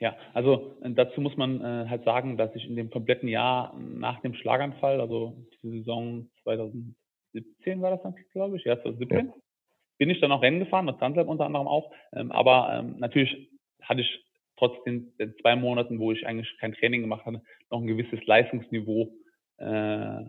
[0.00, 3.78] Ja, also äh, dazu muss man äh, halt sagen, dass ich in dem kompletten Jahr
[3.78, 9.34] nach dem Schlaganfall, also die Saison 2017 war das dann, glaube ich, ja, 2017, ja.
[9.98, 11.92] bin ich dann auch Rennen gefahren, mit Transalp unter anderem auch.
[12.14, 13.50] Ähm, aber ähm, natürlich
[13.82, 14.24] hatte ich
[14.56, 18.24] trotz den, den, zwei Monaten, wo ich eigentlich kein Training gemacht hatte, noch ein gewisses
[18.24, 19.12] Leistungsniveau.
[19.58, 20.24] Äh,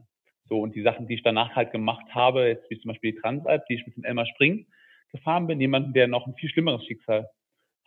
[0.49, 3.19] so und die Sachen, die ich danach halt gemacht habe, jetzt wie zum Beispiel die
[3.19, 4.67] Transalp, die ich mit dem Elmar Spring
[5.13, 7.29] gefahren bin, jemanden, der noch ein viel schlimmeres Schicksal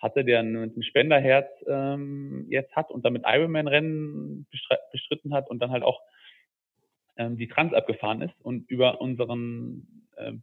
[0.04, 4.46] hatte, der ein Spenderherz ähm, jetzt hat und damit Ironman-Rennen
[4.92, 6.00] bestritten hat und dann halt auch
[7.16, 10.42] ähm, die Trans abgefahren ist und über unseren ähm,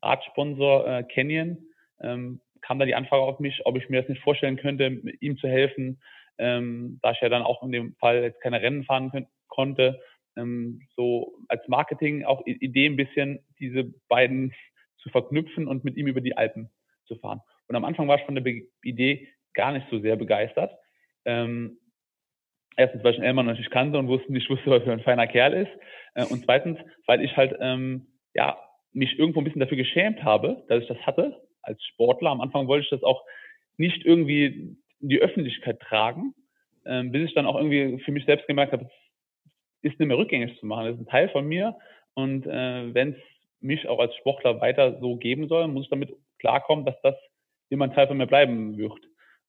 [0.00, 1.58] Radsponsor äh, Canyon
[2.00, 4.86] ähm, kam da die Anfrage auf mich, ob ich mir das nicht vorstellen könnte,
[5.20, 6.00] ihm zu helfen,
[6.38, 10.00] ähm, da ich ja dann auch in dem Fall jetzt keine Rennen fahren konnte,
[10.36, 14.54] ähm, so als Marketing auch Idee ein bisschen diese beiden
[14.98, 16.70] zu verknüpfen und mit ihm über die Alpen
[17.06, 17.40] zu fahren.
[17.70, 20.72] Und am Anfang war ich von der Be Idee gar nicht so sehr begeistert.
[21.24, 21.78] Ähm,
[22.76, 25.28] erstens, weil ich den Elmar natürlich kannte und wusste, nicht wusste, was für ein feiner
[25.28, 25.70] Kerl ist.
[26.16, 28.58] Äh, und zweitens, weil ich halt ähm, ja
[28.92, 32.30] mich irgendwo ein bisschen dafür geschämt habe, dass ich das hatte als Sportler.
[32.30, 33.22] Am Anfang wollte ich das auch
[33.76, 34.46] nicht irgendwie
[34.98, 36.34] in die Öffentlichkeit tragen,
[36.84, 38.86] ähm, bis ich dann auch irgendwie für mich selbst gemerkt habe,
[39.82, 40.86] es ist nicht mehr rückgängig zu machen.
[40.86, 41.78] Das ist ein Teil von mir.
[42.14, 43.18] Und äh, wenn es
[43.60, 47.14] mich auch als Sportler weiter so geben soll, muss ich damit klarkommen, dass das
[47.70, 49.00] immer ein Teil von mir bleiben wird.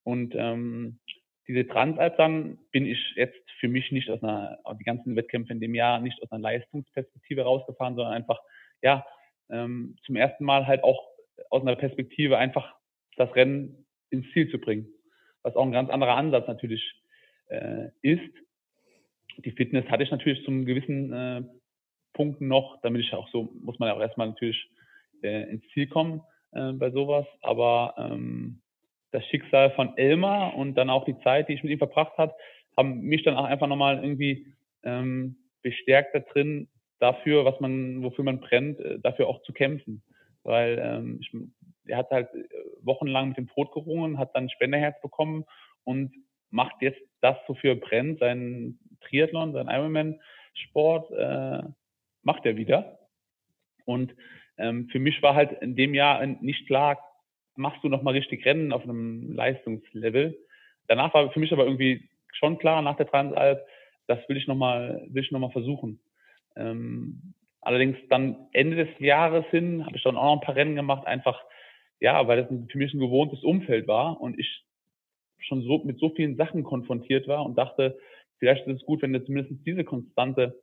[0.04, 1.00] Und ähm,
[1.48, 5.60] diese Transalp dann bin ich jetzt für mich nicht aus einer, die ganzen Wettkämpfe in
[5.60, 8.40] dem Jahr nicht aus einer Leistungsperspektive rausgefahren, sondern einfach,
[8.82, 9.06] ja,
[9.50, 11.04] ähm, zum ersten Mal halt auch
[11.50, 12.74] aus einer Perspektive einfach
[13.18, 14.88] das Rennen ins Ziel zu bringen.
[15.44, 16.84] Was auch ein ganz anderer Ansatz natürlich
[17.48, 18.34] äh, ist.
[19.38, 21.44] Die Fitness hatte ich natürlich zum gewissen äh,
[22.14, 24.70] Punkten noch, damit ich auch so, muss man ja auch erstmal natürlich
[25.24, 26.22] äh, ins Ziel kommen
[26.52, 27.26] äh, bei sowas.
[27.42, 28.62] Aber ähm,
[29.12, 32.34] das Schicksal von Elmar und dann auch die Zeit, die ich mit ihm verbracht habe,
[32.78, 34.48] haben mich dann auch einfach nochmal irgendwie
[34.84, 40.04] ähm, bestärkt da drin, dafür, was man, wofür man brennt, äh, dafür auch zu kämpfen.
[40.44, 41.32] Weil ähm, ich,
[41.88, 42.44] er hat halt äh,
[42.82, 45.46] wochenlang mit dem Tod gerungen, hat dann Spenderherz bekommen
[45.84, 46.14] und
[46.50, 51.64] macht jetzt das, wofür er brennt, seinen Triathlon, seinen Ironman-Sport, äh,
[52.24, 53.00] macht er wieder.
[53.86, 54.16] Und
[54.62, 57.00] ähm, für mich war halt in dem Jahr nicht klar,
[57.56, 60.38] machst du nochmal richtig Rennen auf einem Leistungslevel.
[60.88, 63.62] Danach war für mich aber irgendwie schon klar, nach der Transalp,
[64.08, 66.00] das will ich nochmal, will ich noch mal versuchen.
[66.56, 70.76] Ähm, Allerdings dann Ende des Jahres hin habe ich dann auch noch ein paar Rennen
[70.76, 71.40] gemacht, einfach
[72.00, 74.66] ja, weil das für mich ein gewohntes Umfeld war und ich
[75.38, 78.00] schon so mit so vielen Sachen konfrontiert war und dachte,
[78.40, 80.60] vielleicht ist es gut, wenn du zumindest diese Konstante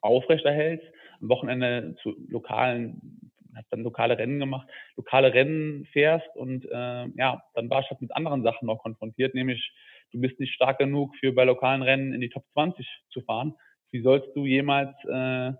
[0.00, 0.86] aufrechterhältst,
[1.20, 7.42] am Wochenende zu lokalen, habe dann lokale Rennen gemacht, lokale Rennen fährst und äh, ja,
[7.54, 9.72] dann war ich halt mit anderen Sachen noch konfrontiert, nämlich
[10.12, 13.54] du bist nicht stark genug für bei lokalen Rennen in die Top 20 zu fahren.
[13.90, 15.52] Wie sollst du jemals äh,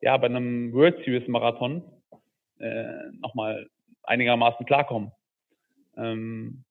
[0.00, 1.82] ja bei einem World Series Marathon
[2.58, 3.68] äh, nochmal
[4.02, 5.12] einigermaßen klarkommen?
[5.96, 6.64] Ähm,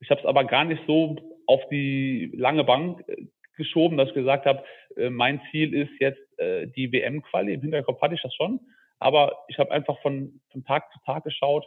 [0.00, 4.14] ich habe es aber gar nicht so auf die lange Bank äh, geschoben, dass ich
[4.14, 4.64] gesagt habe,
[4.96, 7.54] äh, mein Ziel ist jetzt äh, die WM-Quali.
[7.54, 8.60] Im Hinterkopf hatte ich das schon.
[8.98, 11.66] Aber ich habe einfach von, von Tag zu Tag geschaut,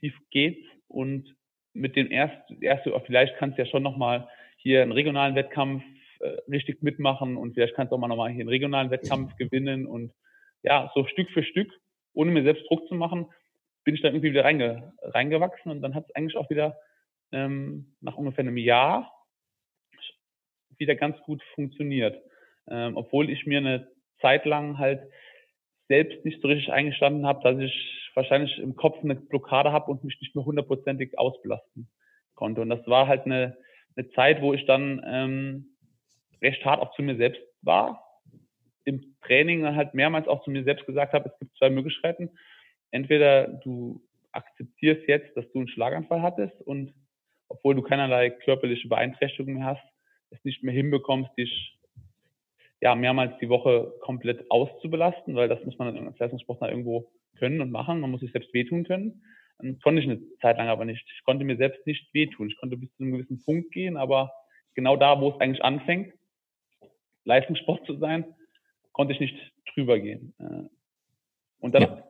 [0.00, 1.34] wie geht's und
[1.72, 5.82] mit dem ersten, erste, vielleicht kannst du ja schon nochmal hier einen regionalen Wettkampf
[6.20, 9.86] äh, richtig mitmachen und vielleicht kannst du auch mal nochmal hier einen regionalen Wettkampf gewinnen
[9.86, 10.12] und
[10.62, 11.70] ja, so Stück für Stück,
[12.14, 13.26] ohne mir selbst Druck zu machen,
[13.84, 16.76] bin ich dann irgendwie wieder reinge, reingewachsen und dann hat es eigentlich auch wieder
[17.32, 19.12] ähm, nach ungefähr einem Jahr
[20.84, 22.20] wieder ganz gut funktioniert.
[22.68, 23.88] Ähm, obwohl ich mir eine
[24.20, 25.02] Zeit lang halt
[25.88, 30.04] selbst nicht so richtig eingestanden habe, dass ich wahrscheinlich im Kopf eine Blockade habe und
[30.04, 31.88] mich nicht mehr hundertprozentig ausbelasten
[32.34, 32.60] konnte.
[32.60, 33.56] Und das war halt eine,
[33.96, 35.76] eine Zeit, wo ich dann ähm,
[36.42, 38.02] recht hart auch zu mir selbst war.
[38.84, 42.30] Im Training dann halt mehrmals auch zu mir selbst gesagt habe, es gibt zwei Möglichkeiten.
[42.90, 46.92] Entweder du akzeptierst jetzt, dass du einen Schlaganfall hattest und
[47.48, 49.82] obwohl du keinerlei körperliche Beeinträchtigung mehr hast,
[50.34, 51.78] es nicht mehr hinbekommst, dich
[52.80, 57.70] ja mehrmals die Woche komplett auszubelasten, weil das muss man als Leistungssportler irgendwo können und
[57.70, 58.00] machen.
[58.00, 59.22] Man muss sich selbst wehtun können.
[59.58, 61.06] Das konnte ich eine Zeit lang aber nicht.
[61.16, 62.48] Ich konnte mir selbst nicht wehtun.
[62.48, 64.32] Ich konnte bis zu einem gewissen Punkt gehen, aber
[64.74, 66.12] genau da, wo es eigentlich anfängt,
[67.24, 68.24] Leistungssport zu sein,
[68.92, 70.34] konnte ich nicht drüber gehen.
[70.38, 70.68] Äh,
[71.60, 72.08] und dann ja.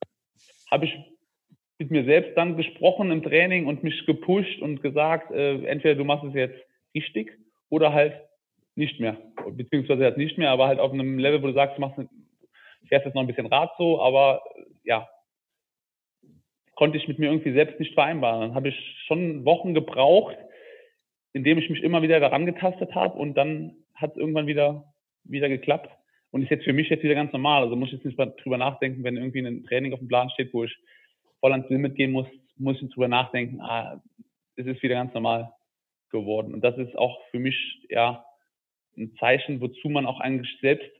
[0.71, 0.97] habe ich
[1.79, 6.05] mit mir selbst dann gesprochen im Training und mich gepusht und gesagt, äh, entweder du
[6.05, 6.61] machst es jetzt
[6.95, 7.39] richtig
[7.75, 8.15] oder halt
[8.77, 9.17] nicht mehr.
[9.51, 11.99] Beziehungsweise halt nicht mehr, aber halt auf einem Level, wo du sagst, du machst,
[12.89, 14.43] fährst jetzt noch ein bisschen Rad so, aber
[14.85, 15.09] ja,
[16.77, 18.41] konnte ich mit mir irgendwie selbst nicht vereinbaren.
[18.41, 20.37] Dann habe ich schon Wochen gebraucht,
[21.33, 24.85] indem ich mich immer wieder daran getastet habe und dann hat es irgendwann wieder,
[25.25, 25.91] wieder geklappt.
[26.31, 27.63] Und ist jetzt für mich jetzt wieder ganz normal.
[27.63, 30.31] Also muss ich jetzt nicht mal drüber nachdenken, wenn irgendwie ein Training auf dem Plan
[30.31, 30.77] steht, wo ich
[31.41, 34.01] voll ans Limit gehen muss, muss ich drüber nachdenken, ah,
[34.57, 35.53] es ist wieder ganz normal
[36.15, 36.55] geworden.
[36.55, 38.25] Und das ist auch für mich ja
[38.97, 40.91] ein Zeichen, wozu man auch eigentlich selbst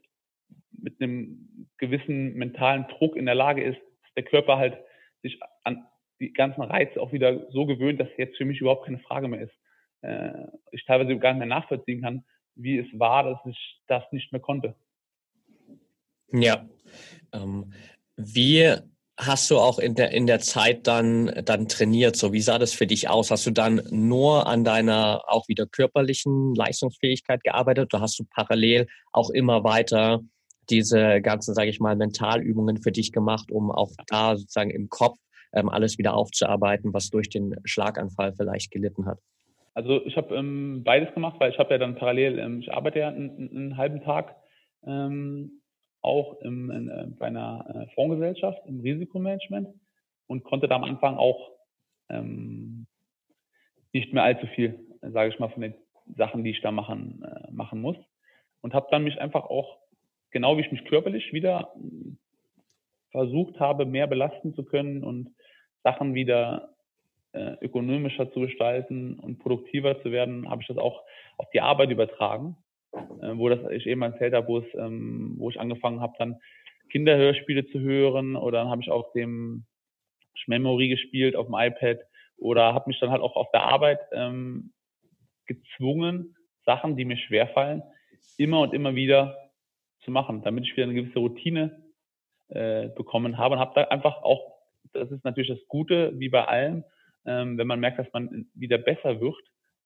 [0.71, 4.77] mit einem gewissen mentalen Druck in der Lage ist, dass der Körper halt
[5.23, 5.87] sich an
[6.19, 9.41] die ganzen Reize auch wieder so gewöhnt, dass jetzt für mich überhaupt keine Frage mehr
[9.41, 9.53] ist.
[10.01, 12.25] Äh, ich teilweise gar nicht mehr nachvollziehen kann,
[12.55, 14.75] wie es war, dass ich das nicht mehr konnte.
[16.31, 16.67] Ja.
[17.33, 17.73] Ähm,
[18.17, 18.75] wie
[19.17, 22.15] hast du auch in der, in der Zeit dann, dann trainiert?
[22.15, 23.31] So, wie sah das für dich aus?
[23.31, 28.87] Hast du dann nur an deiner auch wieder körperlichen Leistungsfähigkeit gearbeitet oder hast du parallel
[29.11, 30.21] auch immer weiter
[30.69, 35.17] diese ganzen, sage ich mal, Mentalübungen für dich gemacht, um auch da sozusagen im Kopf
[35.53, 39.19] ähm, alles wieder aufzuarbeiten, was durch den Schlaganfall vielleicht gelitten hat?
[39.73, 42.99] Also ich habe ähm, beides gemacht, weil ich habe ja dann parallel, ähm, ich arbeite
[42.99, 44.35] ja einen, einen halben Tag
[44.85, 45.61] ähm,
[46.05, 49.69] auch im, in, äh, bei einer äh, Fondsgesellschaft im Risikomanagement
[50.27, 51.51] und konnte da am Anfang auch
[52.09, 52.87] ähm,
[53.93, 55.73] nicht mehr allzu viel, sage ich mal, von den
[56.15, 57.97] Sachen, die ich da machen, äh, machen muss.
[58.61, 59.77] Und habe dann mich einfach auch,
[60.31, 61.73] genau wie ich mich körperlich wieder
[63.11, 65.33] versucht habe, mehr belasten zu können und
[65.83, 66.75] Sachen wieder
[67.31, 71.03] äh, ökonomischer zu gestalten und produktiver zu werden, habe ich das auch
[71.37, 72.57] auf die Arbeit übertragen
[73.21, 76.39] äh, wo das ich eben erzählt habe, wo es, ähm, wo ich angefangen habe, dann
[76.91, 79.65] Kinderhörspiele zu hören oder dann habe ich auch dem
[80.47, 81.99] Memory gespielt auf dem iPad
[82.37, 84.71] oder habe mich dann halt auch auf der Arbeit ähm,
[85.45, 87.83] gezwungen, Sachen, die mir schwerfallen,
[88.37, 89.37] immer und immer wieder
[90.03, 91.83] zu machen, damit ich wieder eine gewisse Routine
[92.49, 94.53] äh, bekommen habe und habe da einfach auch,
[94.93, 96.83] das ist natürlich das Gute, wie bei allem,
[97.25, 99.35] ähm, wenn man merkt, dass man wieder besser wird,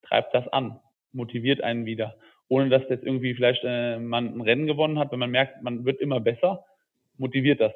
[0.04, 0.80] treibt das an,
[1.14, 2.16] motiviert einen wieder
[2.50, 5.86] ohne dass jetzt irgendwie vielleicht äh, man ein Rennen gewonnen hat, wenn man merkt, man
[5.86, 6.66] wird immer besser,
[7.18, 7.74] motiviert das.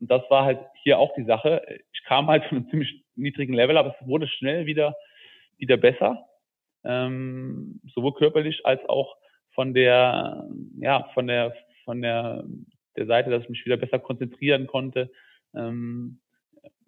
[0.00, 1.62] Und das war halt hier auch die Sache.
[1.92, 4.94] Ich kam halt von einem ziemlich niedrigen Level, aber es wurde schnell wieder,
[5.58, 6.26] wieder besser.
[6.84, 9.16] Ähm, sowohl körperlich als auch
[9.52, 10.48] von der,
[10.78, 12.44] ja, von der, von der,
[12.96, 15.10] der Seite, dass ich mich wieder besser konzentrieren konnte.
[15.54, 16.20] Ähm,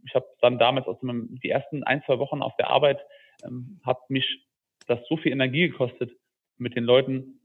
[0.05, 3.01] ich habe dann damals aus dem, die ersten ein, zwei Wochen auf der Arbeit,
[3.45, 4.47] ähm, hat mich
[4.87, 6.13] das so viel Energie gekostet,
[6.59, 7.41] mit den Leuten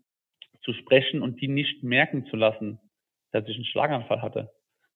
[0.63, 2.79] zu sprechen und die nicht merken zu lassen,
[3.31, 4.51] dass ich einen Schlaganfall hatte.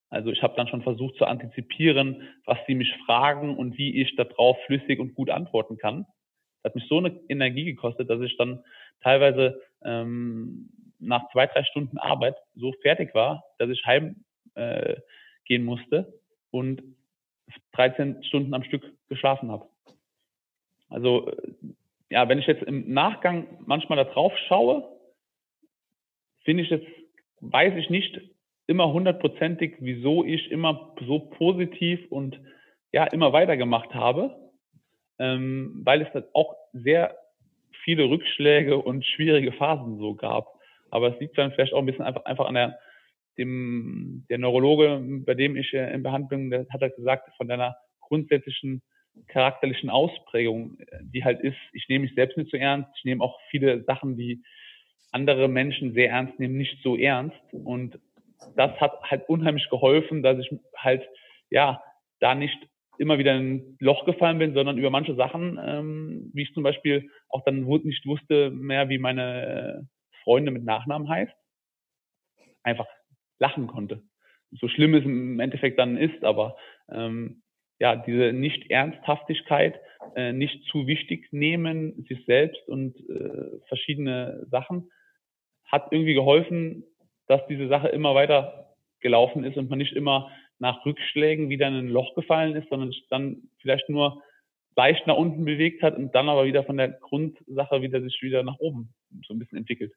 [0.09, 4.15] Also ich habe dann schon versucht zu antizipieren, was sie mich fragen und wie ich
[4.15, 6.05] darauf flüssig und gut antworten kann.
[6.61, 8.63] Das hat mich so eine Energie gekostet, dass ich dann
[9.01, 14.23] teilweise ähm, nach zwei, drei Stunden Arbeit so fertig war, dass ich heim
[14.55, 14.95] äh,
[15.45, 16.19] gehen musste
[16.51, 16.81] und
[17.73, 19.67] 13 Stunden am Stück geschlafen habe.
[20.89, 21.51] Also äh,
[22.15, 24.87] ja, wenn ich jetzt im Nachgang manchmal da drauf schaue,
[26.45, 26.87] finde ich jetzt,
[27.41, 28.21] weiß ich nicht
[28.67, 32.39] immer hundertprozentig, wieso ich immer so positiv und
[32.93, 34.33] ja, immer weitergemacht habe,
[35.19, 37.17] ähm, weil es dann auch sehr
[37.83, 40.47] viele Rückschläge und schwierige Phasen so gab.
[40.91, 42.79] Aber es liegt dann vielleicht auch ein bisschen einfach, einfach an der,
[43.37, 47.75] dem, der Neurologe, bei dem ich äh, in Behandlung, der hat halt gesagt, von deiner
[47.99, 48.81] grundsätzlichen
[49.27, 53.39] charakterlichen Ausprägung, die halt ist, ich nehme mich selbst nicht so ernst, ich nehme auch
[53.49, 54.43] viele Sachen, die
[55.11, 57.37] andere Menschen sehr ernst nehmen, nicht so ernst.
[57.51, 57.99] Und
[58.55, 61.07] das hat halt unheimlich geholfen, dass ich halt,
[61.49, 61.81] ja,
[62.19, 62.57] da nicht
[62.97, 66.63] immer wieder in ein Loch gefallen bin, sondern über manche Sachen, ähm, wie ich zum
[66.63, 69.87] Beispiel auch dann nicht wusste mehr, wie meine
[70.23, 71.33] Freunde mit Nachnamen heißt,
[72.63, 72.87] einfach
[73.39, 74.01] lachen konnte.
[74.51, 76.55] So schlimm es im Endeffekt dann ist, aber
[76.89, 77.43] ähm,
[77.79, 79.79] ja, diese Nicht-Ernsthaftigkeit,
[80.15, 84.89] äh, nicht zu wichtig nehmen, sich selbst und äh, verschiedene Sachen,
[85.65, 86.83] hat irgendwie geholfen,
[87.27, 91.73] dass diese Sache immer weiter gelaufen ist und man nicht immer nach Rückschlägen wieder in
[91.73, 94.23] ein Loch gefallen ist, sondern sich dann vielleicht nur
[94.75, 98.43] leicht nach unten bewegt hat und dann aber wieder von der Grundsache wieder sich wieder
[98.43, 98.93] nach oben
[99.27, 99.93] so ein bisschen entwickelt,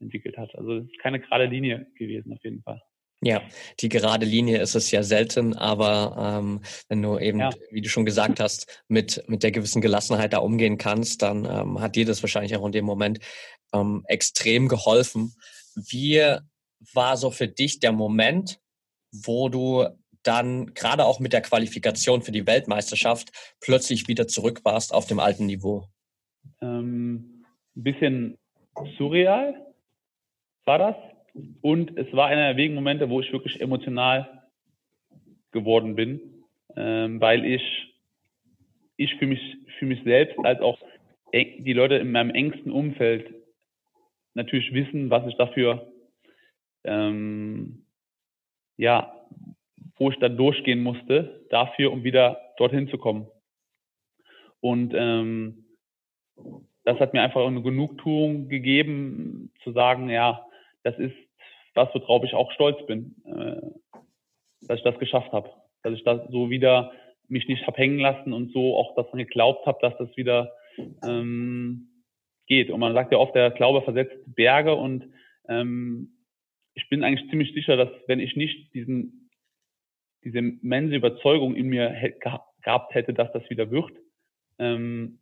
[0.00, 0.54] entwickelt hat.
[0.54, 2.80] Also es ist keine gerade Linie gewesen auf jeden Fall.
[3.24, 3.40] Ja,
[3.80, 7.50] die gerade Linie ist es ja selten, aber ähm, wenn du eben, ja.
[7.70, 11.80] wie du schon gesagt hast, mit, mit der gewissen Gelassenheit da umgehen kannst, dann ähm,
[11.80, 13.20] hat dir das wahrscheinlich auch in dem Moment
[13.72, 15.34] ähm, extrem geholfen.
[15.74, 16.36] Wie
[16.92, 18.58] war so für dich der Moment,
[19.10, 19.86] wo du
[20.22, 25.18] dann gerade auch mit der Qualifikation für die Weltmeisterschaft plötzlich wieder zurück warst auf dem
[25.18, 25.86] alten Niveau?
[26.60, 28.38] Ähm, ein bisschen
[28.98, 29.54] surreal
[30.66, 31.13] war das
[31.60, 34.44] und es war einer der wenigen Momente, wo ich wirklich emotional
[35.50, 36.20] geworden bin,
[36.76, 37.62] ähm, weil ich,
[38.96, 40.78] ich für mich, für mich selbst als auch
[41.32, 43.34] die Leute in meinem engsten Umfeld
[44.34, 45.92] natürlich wissen, was ich dafür,
[46.84, 47.86] ähm,
[48.76, 49.12] ja,
[49.96, 53.26] wo ich dann durchgehen musste, dafür, um wieder dorthin zu kommen.
[54.60, 55.64] Und ähm,
[56.84, 60.44] das hat mir einfach eine Genugtuung gegeben, zu sagen, ja,
[60.82, 61.14] das ist
[61.74, 63.60] das, worauf ich auch stolz bin, äh,
[64.62, 65.50] dass ich das geschafft habe.
[65.82, 66.92] Dass ich das so wieder
[67.28, 70.52] mich nicht hab hängen lassen und so auch daran geglaubt habe, dass das wieder
[71.04, 71.88] ähm,
[72.46, 72.70] geht.
[72.70, 75.08] Und man sagt ja oft, der Glaube versetzt Berge und
[75.48, 76.10] ähm,
[76.74, 79.30] ich bin eigentlich ziemlich sicher, dass wenn ich nicht diesen,
[80.24, 82.14] diese immense Überzeugung in mir
[82.60, 83.92] gehabt hätte, dass das wieder wird,
[84.58, 85.18] ähm,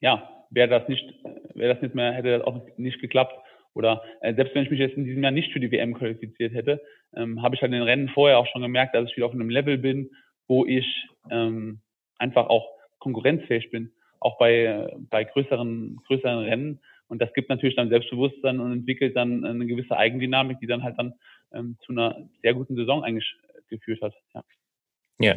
[0.00, 1.14] ja, wäre das nicht,
[1.54, 3.34] wäre das nicht mehr, hätte das auch nicht geklappt.
[3.74, 6.54] Oder äh, selbst wenn ich mich jetzt in diesem Jahr nicht für die WM qualifiziert
[6.54, 6.80] hätte,
[7.14, 9.32] ähm, habe ich halt in den Rennen vorher auch schon gemerkt, dass ich wieder auf
[9.32, 10.10] einem Level bin,
[10.46, 10.86] wo ich
[11.30, 11.80] ähm,
[12.18, 16.80] einfach auch konkurrenzfähig bin, auch bei, bei größeren, größeren Rennen.
[17.08, 20.98] Und das gibt natürlich dann Selbstbewusstsein und entwickelt dann eine gewisse Eigendynamik, die dann halt
[20.98, 21.14] dann
[21.52, 23.36] ähm, zu einer sehr guten Saison eigentlich
[23.68, 24.14] geführt hat.
[24.34, 24.42] Ja.
[25.20, 25.34] Ja,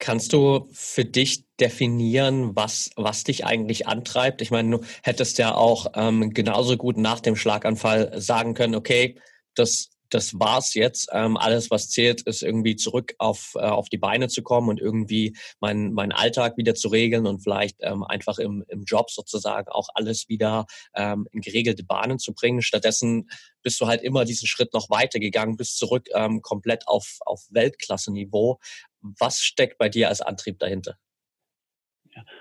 [0.00, 4.40] Kannst du für dich definieren, was, was dich eigentlich antreibt?
[4.42, 9.16] Ich meine, du hättest ja auch ähm, genauso gut nach dem Schlaganfall sagen können, okay,
[9.54, 11.08] das, das war's jetzt.
[11.12, 14.80] Ähm, alles, was zählt, ist irgendwie zurück auf, äh, auf die Beine zu kommen und
[14.80, 19.68] irgendwie meinen mein Alltag wieder zu regeln und vielleicht ähm, einfach im, im Job sozusagen
[19.68, 22.62] auch alles wieder ähm, in geregelte Bahnen zu bringen.
[22.62, 23.28] Stattdessen
[23.62, 28.58] bist du halt immer diesen Schritt noch weitergegangen, bis zurück ähm, komplett auf, auf Weltklasse-Niveau.
[29.00, 30.98] Was steckt bei dir als Antrieb dahinter?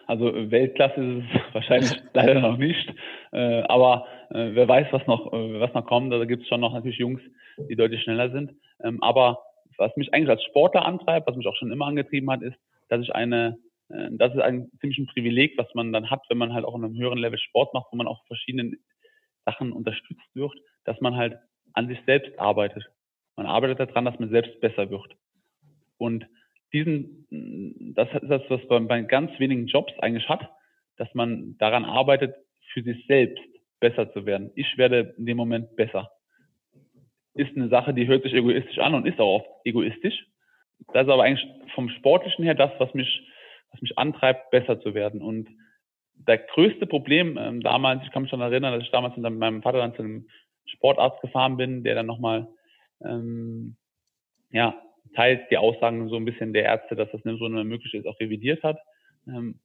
[0.05, 2.93] Also Weltklasse ist es wahrscheinlich leider noch nicht,
[3.31, 6.11] äh, aber äh, wer weiß, was noch, äh, was noch kommt.
[6.11, 7.21] Da gibt es schon noch natürlich Jungs,
[7.69, 8.53] die deutlich schneller sind.
[8.83, 9.39] Ähm, aber
[9.77, 12.57] was mich eigentlich als Sportler antreibt, was mich auch schon immer angetrieben hat, ist,
[12.89, 13.57] dass ich eine,
[13.89, 16.75] äh, das ist ein ziemlich ein Privileg, was man dann hat, wenn man halt auch
[16.75, 18.77] in einem höheren Level Sport macht, wo man auch verschiedenen
[19.45, 20.53] Sachen unterstützt wird,
[20.85, 21.37] dass man halt
[21.73, 22.85] an sich selbst arbeitet.
[23.35, 25.15] Man arbeitet daran, dass man selbst besser wird.
[25.97, 26.27] Und
[26.73, 30.49] diesen, das ist das, was man bei ganz wenigen Jobs eigentlich hat,
[30.97, 32.35] dass man daran arbeitet,
[32.73, 33.43] für sich selbst
[33.79, 34.51] besser zu werden.
[34.55, 36.11] Ich werde in dem Moment besser.
[37.33, 40.25] Ist eine Sache, die hört sich egoistisch an und ist auch oft egoistisch.
[40.93, 43.21] Das ist aber eigentlich vom Sportlichen her das, was mich,
[43.71, 45.21] was mich antreibt, besser zu werden.
[45.21, 45.47] Und
[46.15, 49.61] der größte Problem ähm, damals, ich kann mich schon erinnern, dass ich damals mit meinem
[49.61, 50.27] Vater dann zu einem
[50.65, 52.47] Sportarzt gefahren bin, der dann nochmal
[53.03, 53.77] ähm,
[54.51, 54.75] ja,
[55.17, 58.19] teils die Aussagen so ein bisschen der Ärzte, dass das nicht so möglich ist, auch
[58.19, 58.77] revidiert hat.
[59.27, 59.59] Ähm,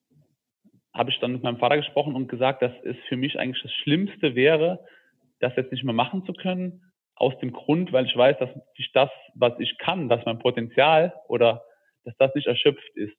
[0.94, 3.72] habe ich dann mit meinem Vater gesprochen und gesagt, dass es für mich eigentlich das
[3.72, 4.84] Schlimmste wäre,
[5.40, 6.82] das jetzt nicht mehr machen zu können,
[7.14, 11.12] aus dem Grund, weil ich weiß, dass ich das, was ich kann, dass mein Potenzial
[11.28, 11.62] oder
[12.05, 13.16] dass das nicht erschöpft ist.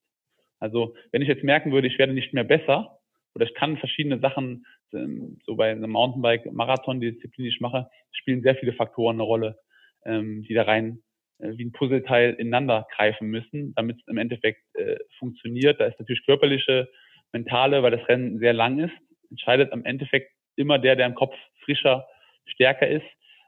[0.60, 3.00] Also wenn ich jetzt merken würde, ich werde nicht mehr besser
[3.36, 7.90] oder ich kann verschiedene Sachen, ähm, so bei einem Mountainbike-Marathon, die Disziplin, die ich mache,
[8.12, 9.60] spielen sehr viele Faktoren eine Rolle,
[10.06, 11.00] ähm, die da rein
[11.40, 15.80] wie ein Puzzleteil ineinander greifen müssen, damit es im Endeffekt äh, funktioniert.
[15.80, 16.90] Da ist natürlich körperliche,
[17.32, 18.94] mentale, weil das Rennen sehr lang ist,
[19.30, 22.06] entscheidet am Endeffekt immer der, der im Kopf frischer,
[22.46, 23.06] stärker ist.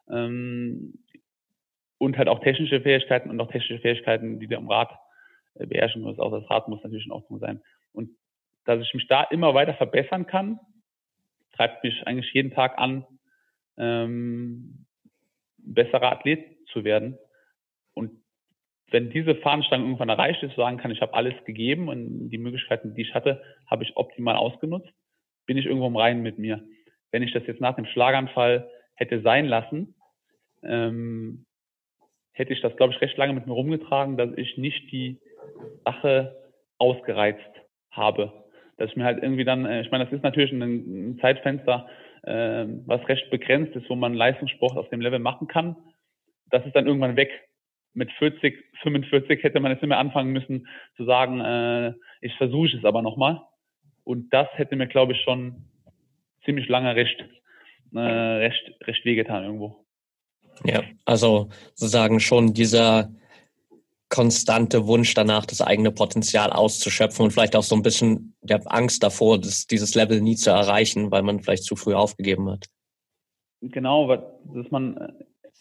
[0.10, 0.94] Ähm,
[1.98, 4.92] und halt auch technische Fähigkeiten und auch technische Fähigkeiten, die du am Rad
[5.56, 6.20] äh, beherrschen musst.
[6.20, 7.62] Auch das Rad muss natürlich in Ordnung sein.
[7.94, 8.10] Und
[8.66, 10.60] dass ich mich da immer weiter verbessern kann,
[11.54, 13.06] treibt mich eigentlich jeden Tag an,
[13.78, 14.86] ähm,
[15.58, 17.18] besserer Athlet zu werden.
[17.96, 18.12] Und
[18.92, 22.94] wenn diese Fahnenstange irgendwann erreicht ist, sagen kann, ich habe alles gegeben und die Möglichkeiten,
[22.94, 24.94] die ich hatte, habe ich optimal ausgenutzt,
[25.48, 26.64] bin ich irgendwo im Reinen mit mir.
[27.12, 29.96] Wenn ich das jetzt nach dem Schlaganfall hätte sein lassen,
[30.64, 31.46] ähm,
[32.34, 35.20] hätte ich das, glaube ich, recht lange mit mir rumgetragen, dass ich nicht die
[35.86, 36.36] Sache
[36.78, 37.40] ausgereizt
[37.92, 38.32] habe.
[38.78, 41.88] Dass ich mir halt irgendwie dann, äh, ich meine, das ist natürlich ein, Zeitfenster,
[42.24, 45.76] äh, was recht begrenzt ist, wo man Leistungssport auf dem Level machen kann.
[46.50, 47.32] Das ist dann irgendwann weg.
[47.96, 50.68] Mit 40, 45 hätte man jetzt mehr anfangen müssen
[50.98, 53.42] zu sagen, äh, ich versuche es aber nochmal.
[54.04, 55.66] Und das hätte mir, glaube ich, schon
[56.44, 57.18] ziemlich lange recht,
[57.94, 59.86] äh, recht, recht wehgetan irgendwo.
[60.64, 63.10] Ja, also sozusagen schon dieser
[64.10, 69.04] konstante Wunsch danach, das eigene Potenzial auszuschöpfen und vielleicht auch so ein bisschen der Angst
[69.04, 72.68] davor, das, dieses Level nie zu erreichen, weil man vielleicht zu früh aufgegeben hat.
[73.62, 74.16] Genau,
[74.54, 74.96] dass man,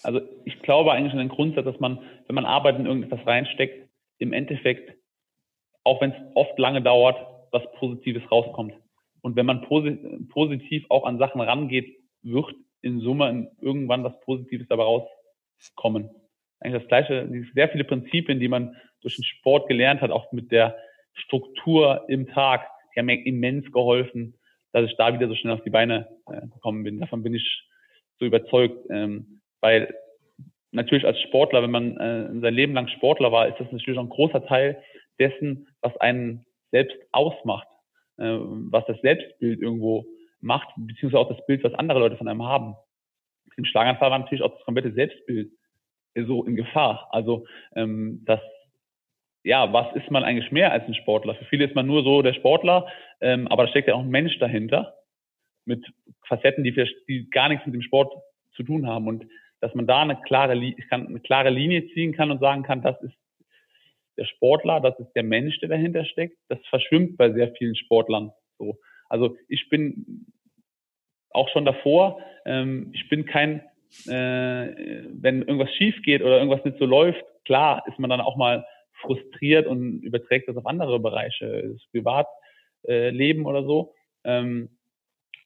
[0.02, 3.88] also ich glaube eigentlich an den Grundsatz, dass man, wenn man Arbeit in irgendetwas reinsteckt,
[4.18, 4.96] im Endeffekt,
[5.84, 7.16] auch wenn es oft lange dauert,
[7.50, 8.74] was Positives rauskommt.
[9.22, 14.84] Und wenn man positiv auch an Sachen rangeht, wird in Summe irgendwann was Positives dabei
[14.84, 16.10] rauskommen.
[16.60, 20.52] Eigentlich das gleiche, sehr viele Prinzipien, die man durch den Sport gelernt hat, auch mit
[20.52, 20.76] der
[21.14, 24.34] Struktur im Tag, die haben mir immens geholfen,
[24.72, 27.00] dass ich da wieder so schnell auf die Beine äh, gekommen bin.
[27.00, 27.68] Davon bin ich
[28.18, 29.94] so überzeugt, ähm, weil
[30.72, 34.04] natürlich als Sportler, wenn man äh, sein Leben lang Sportler war, ist das natürlich auch
[34.04, 34.82] ein großer Teil
[35.18, 37.66] dessen, was einen selbst ausmacht,
[38.18, 40.04] äh, was das Selbstbild irgendwo
[40.42, 42.74] macht, beziehungsweise auch das Bild, was andere Leute von einem haben.
[43.56, 45.50] Im Schlaganfall war natürlich auch das komplette Selbstbild
[46.14, 47.08] so in Gefahr.
[47.10, 48.40] Also ähm, das,
[49.44, 51.36] ja, was ist man eigentlich mehr als ein Sportler?
[51.36, 52.86] Für viele ist man nur so der Sportler,
[53.22, 54.94] ähm, aber da steckt ja auch ein Mensch dahinter
[55.64, 55.86] mit
[56.28, 56.74] Facetten, die,
[57.08, 58.12] die gar nichts mit dem Sport
[58.54, 59.08] zu tun haben.
[59.08, 59.26] Und
[59.64, 63.14] dass man da eine klare, eine klare Linie ziehen kann und sagen kann, das ist
[64.18, 68.30] der Sportler, das ist der Mensch, der dahinter steckt, das verschwimmt bei sehr vielen Sportlern
[68.58, 68.78] so.
[69.08, 70.26] Also ich bin
[71.30, 73.60] auch schon davor, ähm, ich bin kein,
[74.06, 78.36] äh, wenn irgendwas schief geht oder irgendwas nicht so läuft, klar ist man dann auch
[78.36, 78.66] mal
[79.00, 83.94] frustriert und überträgt das auf andere Bereiche, das Privatleben äh, oder so.
[84.24, 84.76] Ähm,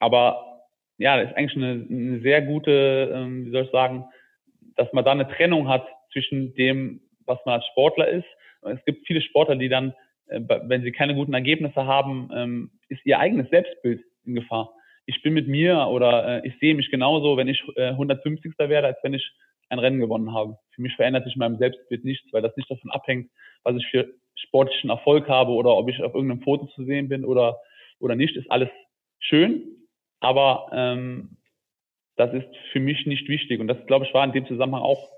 [0.00, 0.57] aber
[0.98, 4.04] ja, das ist eigentlich eine, eine sehr gute, ähm, wie soll ich sagen,
[4.76, 8.26] dass man da eine Trennung hat zwischen dem, was man als Sportler ist.
[8.62, 9.94] Es gibt viele Sportler, die dann
[10.28, 14.74] äh, wenn sie keine guten Ergebnisse haben, ähm, ist ihr eigenes Selbstbild in Gefahr.
[15.06, 18.52] Ich bin mit mir oder äh, ich sehe mich genauso, wenn ich 150.
[18.58, 19.30] Äh, werde, als wenn ich
[19.70, 20.58] ein Rennen gewonnen habe.
[20.74, 23.30] Für mich verändert sich in meinem Selbstbild nichts, weil das nicht davon abhängt,
[23.64, 27.24] was ich für sportlichen Erfolg habe oder ob ich auf irgendeinem Foto zu sehen bin
[27.24, 27.58] oder,
[27.98, 28.70] oder nicht, ist alles
[29.18, 29.77] schön.
[30.20, 31.36] Aber ähm,
[32.16, 33.60] das ist für mich nicht wichtig.
[33.60, 35.08] Und das, glaube ich, war in dem Zusammenhang auch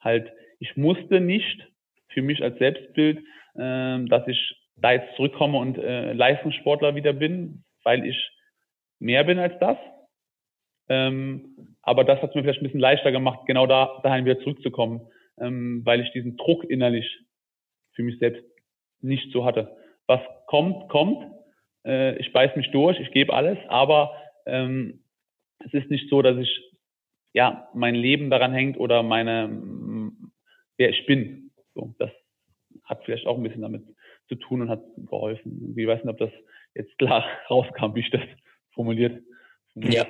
[0.00, 1.68] halt, ich musste nicht
[2.08, 3.22] für mich als Selbstbild
[3.54, 8.16] äh, dass ich da jetzt zurückkomme und äh, Leistungssportler wieder bin, weil ich
[8.98, 9.76] mehr bin als das.
[10.88, 15.06] Ähm, aber das hat mir vielleicht ein bisschen leichter gemacht, genau da dahin wieder zurückzukommen,
[15.38, 17.06] ähm, weil ich diesen Druck innerlich
[17.94, 18.42] für mich selbst
[19.00, 19.76] nicht so hatte.
[20.06, 21.30] Was kommt, kommt.
[21.84, 24.16] Äh, ich beiß mich durch, ich gebe alles, aber
[24.46, 25.04] ähm,
[25.58, 26.60] es ist nicht so, dass ich
[27.32, 30.12] ja mein Leben daran hängt oder meine
[30.76, 31.52] wer ich bin.
[31.74, 32.10] So, das
[32.84, 33.84] hat vielleicht auch ein bisschen damit
[34.28, 35.74] zu tun und hat geholfen.
[35.76, 36.30] Ich weiß nicht, ob das
[36.74, 38.22] jetzt klar rauskam, wie ich das
[38.74, 39.22] formuliert
[39.74, 40.06] ja,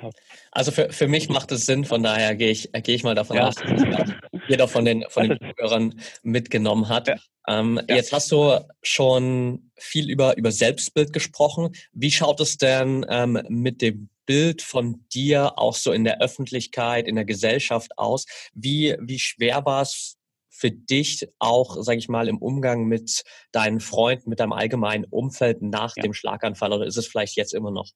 [0.51, 3.37] also für, für mich macht es Sinn, von daher gehe ich, gehe ich mal davon
[3.37, 3.47] ja.
[3.47, 4.09] aus, dass das
[4.47, 7.07] jeder von den, von den Zuhörern mitgenommen hat.
[7.07, 7.15] Ja.
[7.47, 7.95] Ähm, ja.
[7.95, 11.71] Jetzt hast du schon viel über, über Selbstbild gesprochen.
[11.93, 17.07] Wie schaut es denn ähm, mit dem Bild von dir auch so in der Öffentlichkeit,
[17.07, 18.25] in der Gesellschaft aus?
[18.53, 20.17] Wie, wie schwer war es
[20.49, 25.61] für dich auch, sage ich mal, im Umgang mit deinen Freunden, mit deinem allgemeinen Umfeld
[25.61, 26.03] nach ja.
[26.03, 27.89] dem Schlaganfall oder ist es vielleicht jetzt immer noch?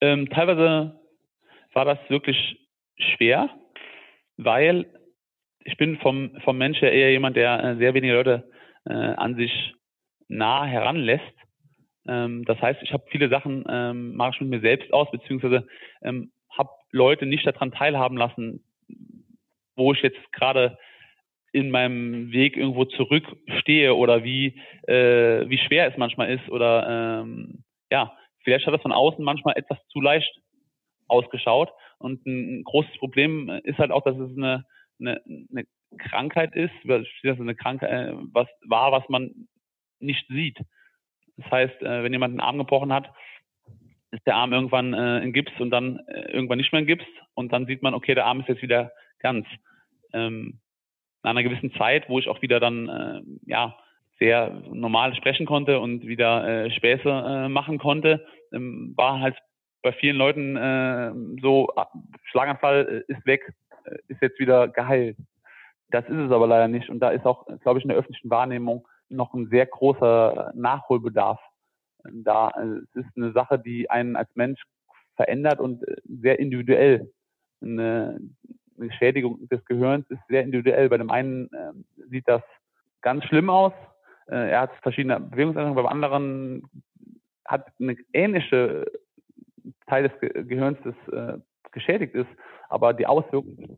[0.00, 0.98] Ähm, teilweise
[1.72, 2.36] war das wirklich
[2.98, 3.48] schwer,
[4.36, 4.86] weil
[5.64, 8.50] ich bin vom, vom Mensch her eher jemand, der äh, sehr wenige Leute
[8.86, 9.74] äh, an sich
[10.28, 11.24] nah heranlässt.
[12.06, 15.66] Ähm, das heißt, ich habe viele Sachen, ähm, mache ich mit mir selbst aus, beziehungsweise
[16.02, 18.64] ähm, habe Leute nicht daran teilhaben lassen,
[19.76, 20.78] wo ich jetzt gerade
[21.52, 27.64] in meinem Weg irgendwo zurückstehe oder wie, äh, wie schwer es manchmal ist oder ähm,
[27.90, 28.12] ja,
[28.44, 30.40] vielleicht hat das von außen manchmal etwas zu leicht
[31.08, 31.70] ausgeschaut.
[31.98, 34.64] Und ein großes Problem ist halt auch, dass es eine,
[35.00, 35.64] eine, eine
[35.98, 36.72] Krankheit ist,
[37.56, 39.48] Krankheit, äh, was war, was man
[39.98, 40.58] nicht sieht.
[41.42, 43.10] Das heißt, äh, wenn jemand einen Arm gebrochen hat,
[44.12, 46.00] ist der Arm irgendwann äh, in Gips und dann
[46.32, 48.92] irgendwann nicht mehr in Gips und dann sieht man, okay, der Arm ist jetzt wieder
[49.20, 49.46] ganz.
[50.12, 50.58] Ähm,
[51.22, 53.76] nach einer gewissen Zeit, wo ich auch wieder dann äh, ja
[54.18, 59.36] sehr normal sprechen konnte und wieder äh, Späße äh, machen konnte, ähm, war halt
[59.82, 61.88] bei vielen Leuten äh, so, ah,
[62.24, 63.52] Schlaganfall äh, ist weg,
[63.84, 65.16] äh, ist jetzt wieder geheilt.
[65.90, 66.90] Das ist es aber leider nicht.
[66.90, 71.40] Und da ist auch, glaube ich, in der öffentlichen Wahrnehmung noch ein sehr großer Nachholbedarf.
[72.04, 74.62] Da äh, es ist eine Sache, die einen als Mensch
[75.16, 77.12] verändert und sehr individuell.
[77.60, 78.20] Eine,
[78.98, 80.88] Schädigung des Gehirns ist sehr individuell.
[80.88, 81.72] Bei dem einen äh,
[82.08, 82.40] sieht das
[83.02, 83.74] ganz schlimm aus.
[84.26, 85.76] Äh, er hat verschiedene Bewegungsänderungen.
[85.76, 86.62] Beim anderen
[87.44, 88.86] hat eine ähnliche
[89.86, 91.38] Teil des Ge Gehirns, das äh,
[91.72, 92.30] geschädigt ist,
[92.70, 93.76] aber die Auswirkungen.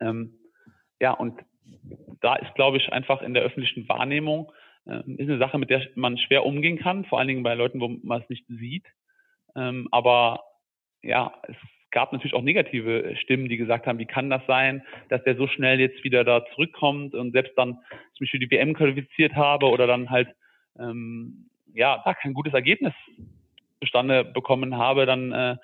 [0.00, 0.36] Ähm,
[1.00, 1.40] ja, und
[2.20, 4.52] da ist, glaube ich, einfach in der öffentlichen Wahrnehmung
[4.86, 7.80] äh, ist eine Sache, mit der man schwer umgehen kann, vor allen Dingen bei Leuten,
[7.80, 8.86] wo man es nicht sieht.
[9.56, 10.40] Ähm, aber
[11.02, 11.56] ja, es
[11.90, 15.46] gab natürlich auch negative Stimmen, die gesagt haben, wie kann das sein, dass der so
[15.46, 17.74] schnell jetzt wieder da zurückkommt und selbst dann
[18.14, 20.28] zum Beispiel die WM qualifiziert habe oder dann halt
[20.78, 22.92] ähm, ja da kein gutes Ergebnis
[23.80, 25.56] zustande bekommen habe, dann äh,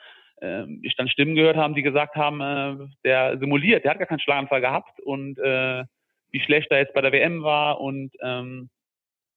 [0.82, 4.20] ich dann Stimmen gehört haben, die gesagt haben, äh, der simuliert, der hat gar keinen
[4.20, 5.84] Schlaganfall gehabt und äh,
[6.30, 8.70] wie schlecht er jetzt bei der WM war und ähm,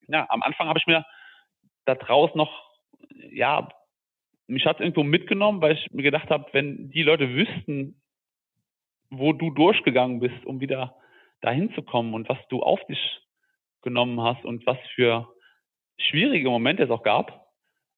[0.08, 1.06] ja, am Anfang habe ich mir
[1.86, 2.72] da draußen noch
[3.32, 3.68] ja
[4.48, 8.02] mich hat es irgendwo mitgenommen, weil ich mir gedacht habe, wenn die Leute wüssten,
[9.10, 10.96] wo du durchgegangen bist, um wieder
[11.42, 13.22] dahin zu kommen und was du auf dich
[13.82, 15.28] genommen hast und was für
[15.98, 17.48] schwierige Momente es auch gab,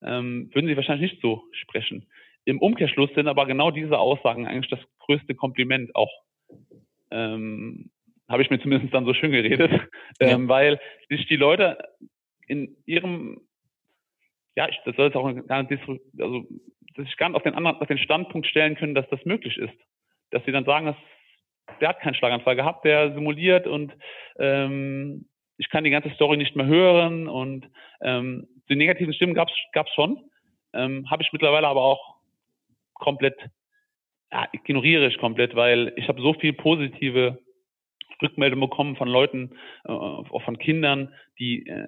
[0.01, 2.07] ähm, würden sie wahrscheinlich nicht so sprechen.
[2.45, 6.11] Im Umkehrschluss sind aber genau diese Aussagen eigentlich das größte Kompliment auch.
[7.11, 7.89] Ähm,
[8.29, 9.71] Habe ich mir zumindest dann so schön geredet,
[10.19, 10.47] ähm, ja.
[10.47, 10.79] weil
[11.09, 11.77] sich die Leute
[12.47, 13.41] in ihrem
[14.55, 15.81] ja, ich, das soll jetzt auch gar nicht,
[16.19, 16.47] also,
[16.95, 19.57] dass ich gar nicht auf den anderen, auf den Standpunkt stellen können, dass das möglich
[19.57, 19.73] ist.
[20.31, 20.95] Dass sie dann sagen, dass,
[21.81, 23.93] der hat keinen Schlaganfall gehabt, der simuliert und
[24.39, 25.27] ähm,
[25.57, 27.69] ich kann die ganze Story nicht mehr hören und
[28.01, 30.19] ähm, die negativen Stimmen gab es schon,
[30.73, 32.14] ähm, habe ich mittlerweile aber auch
[32.95, 33.37] komplett,
[34.31, 37.39] ja, ignoriere ich komplett, weil ich habe so viel positive
[38.21, 39.51] Rückmeldungen bekommen von Leuten,
[39.85, 41.87] äh, auch von Kindern, die äh,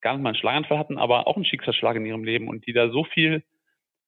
[0.00, 2.72] gar nicht mal einen Schlaganfall hatten, aber auch einen Schicksalsschlag in ihrem Leben und die
[2.72, 3.44] da so viel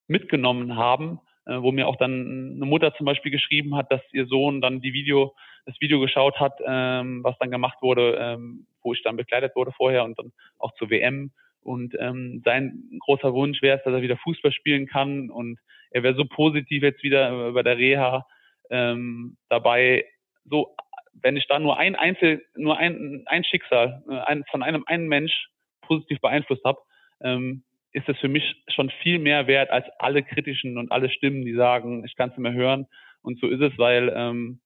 [0.07, 4.27] mitgenommen haben, äh, wo mir auch dann eine Mutter zum Beispiel geschrieben hat, dass ihr
[4.27, 8.93] Sohn dann die Video, das Video geschaut hat, ähm, was dann gemacht wurde, ähm, wo
[8.93, 11.33] ich dann begleitet wurde vorher und dann auch zur WM.
[11.63, 15.59] Und ähm, sein großer Wunsch wäre es, dass er wieder Fußball spielen kann und
[15.95, 18.27] er wäre so positiv jetzt wieder bei der Reha
[18.69, 20.05] ähm, dabei.
[20.45, 20.75] So,
[21.13, 25.07] wenn ich da nur ein Einzel, nur ein, ein Schicksal äh, ein, von einem einen
[25.07, 25.33] Mensch
[25.83, 26.81] positiv beeinflusst habe,
[27.23, 31.45] ähm, ist es für mich schon viel mehr wert als alle kritischen und alle Stimmen,
[31.45, 32.89] die sagen, ich kann es nicht mehr hören.
[33.23, 34.61] Und so ist es, weil ähm,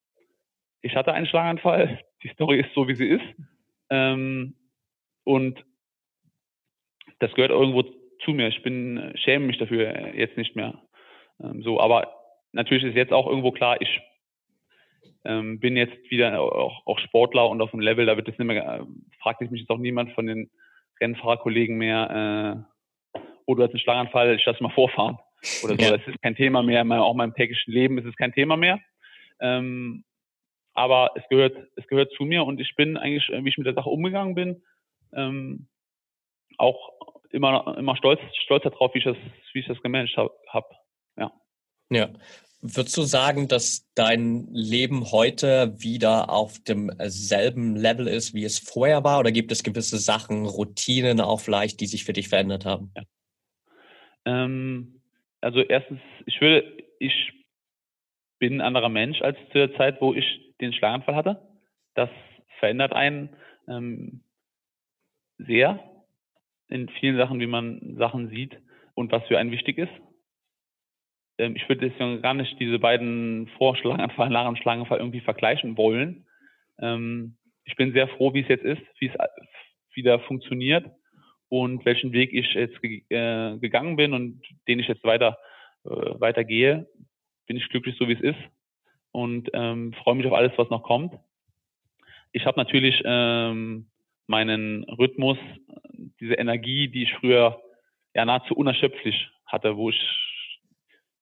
[0.81, 2.01] ich hatte einen Schlaganfall.
[2.23, 3.25] Die Story ist so, wie sie ist.
[3.91, 4.57] Ähm,
[5.25, 5.63] und
[7.21, 7.83] das gehört irgendwo
[8.25, 8.49] zu mir.
[8.49, 10.83] Ich bin schäme mich dafür jetzt nicht mehr.
[11.43, 12.13] Ähm, so, aber
[12.53, 14.01] natürlich ist jetzt auch irgendwo klar, ich
[15.25, 18.47] ähm, bin jetzt wieder auch, auch, Sportler und auf dem Level, da wird es nicht
[18.47, 18.85] mehr, äh,
[19.21, 20.51] fragt mich jetzt auch niemand von den
[21.01, 22.65] Rennfahrerkollegen mehr,
[23.15, 25.19] äh, oh, du hast einen Schlaganfall, ich lass mal vorfahren.
[25.63, 25.83] Oder so.
[25.83, 25.97] Ja.
[25.97, 28.81] Das ist kein Thema mehr, auch in meinem täglichen Leben ist es kein Thema mehr.
[29.41, 30.05] Ähm,
[30.75, 33.75] aber es gehört, es gehört zu mir und ich bin eigentlich, wie ich mit der
[33.75, 34.63] Sache umgegangen bin,
[35.15, 35.69] ähm,
[36.57, 36.93] auch
[37.31, 39.17] immer, immer stolz, stolz darauf, wie ich das,
[39.53, 40.69] wie ich das gemanagt habe.
[41.19, 41.33] Ja.
[41.91, 42.11] Ja.
[42.61, 49.05] Würdest du sagen, dass dein Leben heute wieder auf demselben Level ist, wie es vorher
[49.05, 49.21] war?
[49.21, 52.91] Oder gibt es gewisse Sachen, Routinen auch vielleicht, die sich für dich verändert haben?
[52.97, 53.03] Ja.
[54.25, 55.01] Ähm,
[55.41, 57.33] also erstens, ich würde, ich
[58.41, 60.25] bin ein anderer Mensch als zu der Zeit, wo ich
[60.61, 61.41] den Schlaganfall hatte.
[61.95, 62.11] Das
[62.59, 63.37] verändert einen
[63.69, 64.25] ähm,
[65.39, 65.79] sehr
[66.69, 68.59] in vielen Sachen, wie man Sachen sieht
[68.95, 69.93] und was für einen wichtig ist.
[71.39, 76.27] Ähm, ich würde deswegen gar nicht diese beiden Vorschlaganfall, Schlaganfall irgendwie vergleichen wollen.
[76.81, 79.15] Ähm, ich bin sehr froh, wie es jetzt ist, wie es
[79.95, 80.87] wieder funktioniert
[81.49, 85.39] und welchen Weg ich jetzt ge äh, gegangen bin und den ich jetzt weiter
[85.85, 86.87] äh, weitergehe,
[87.47, 88.39] bin ich glücklich, so wie es ist
[89.13, 91.15] und ähm, freue mich auf alles, was noch kommt.
[92.33, 93.87] Ich habe natürlich ähm,
[94.27, 95.39] meinen Rhythmus,
[96.21, 97.61] diese Energie, die ich früher
[98.15, 100.28] ja nahezu unerschöpflich hatte, wo ich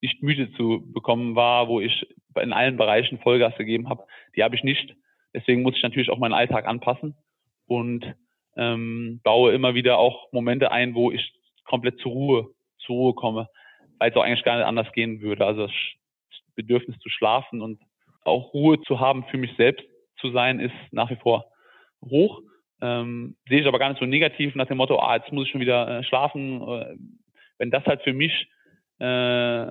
[0.07, 2.07] nicht müde zu bekommen war, wo ich
[2.41, 4.05] in allen Bereichen Vollgas gegeben habe,
[4.37, 4.95] die habe ich nicht.
[5.35, 7.17] Deswegen muss ich natürlich auch meinen Alltag anpassen
[7.67, 8.15] und
[8.57, 11.33] ähm, baue immer wieder auch Momente ein, wo ich
[11.65, 13.49] komplett zur Ruhe, zur Ruhe komme,
[13.99, 15.45] weil es auch eigentlich gar nicht anders gehen würde.
[15.45, 15.75] Also das
[16.55, 17.81] Bedürfnis zu schlafen und
[18.25, 19.85] auch Ruhe zu haben für mich selbst
[20.21, 21.47] zu sein, ist nach wie vor
[22.03, 22.43] hoch.
[22.81, 25.51] Ähm, sehe ich aber gar nicht so negativ nach dem Motto, ah, jetzt muss ich
[25.51, 26.63] schon wieder äh, schlafen.
[26.63, 26.97] Äh,
[27.59, 28.49] wenn das halt für mich
[28.99, 29.67] äh,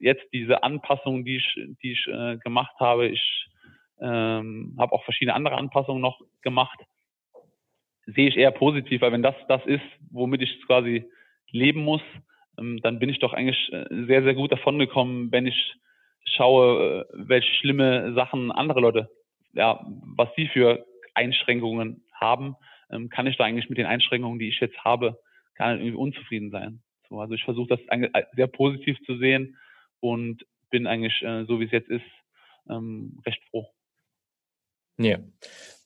[0.00, 3.46] jetzt diese Anpassung, die ich, die ich äh, gemacht habe, ich
[4.00, 6.78] ähm, habe auch verschiedene andere Anpassungen noch gemacht,
[8.06, 11.04] sehe ich eher positiv, weil wenn das das ist, womit ich quasi
[11.50, 12.02] leben muss,
[12.58, 15.74] ähm, dann bin ich doch eigentlich äh, sehr, sehr gut davon gekommen, wenn ich
[16.24, 19.10] schaue, äh, welche schlimme Sachen andere Leute,
[19.52, 19.84] ja,
[20.16, 20.84] was sie für
[21.14, 22.56] Einschränkungen haben,
[22.90, 25.18] ähm, kann ich da eigentlich mit den Einschränkungen, die ich jetzt habe,
[25.56, 26.80] gar nicht irgendwie unzufrieden sein.
[27.08, 27.80] So, also ich versuche das
[28.34, 29.56] sehr positiv zu sehen
[30.00, 32.04] und bin eigentlich, äh, so wie es jetzt ist,
[32.68, 33.66] ähm, recht froh.
[34.98, 35.18] Ja.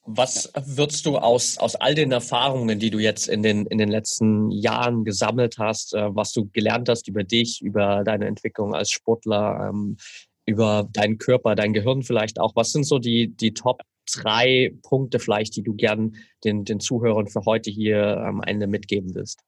[0.07, 3.89] Was würdest du aus, aus all den Erfahrungen, die du jetzt in den, in den
[3.89, 8.91] letzten Jahren gesammelt hast, äh, was du gelernt hast über dich, über deine Entwicklung als
[8.91, 9.97] Sportler, ähm,
[10.45, 13.81] über deinen Körper, dein Gehirn vielleicht auch, was sind so die, die Top
[14.13, 19.15] drei Punkte vielleicht, die du gern den, den Zuhörern für heute hier am Ende mitgeben
[19.15, 19.41] willst?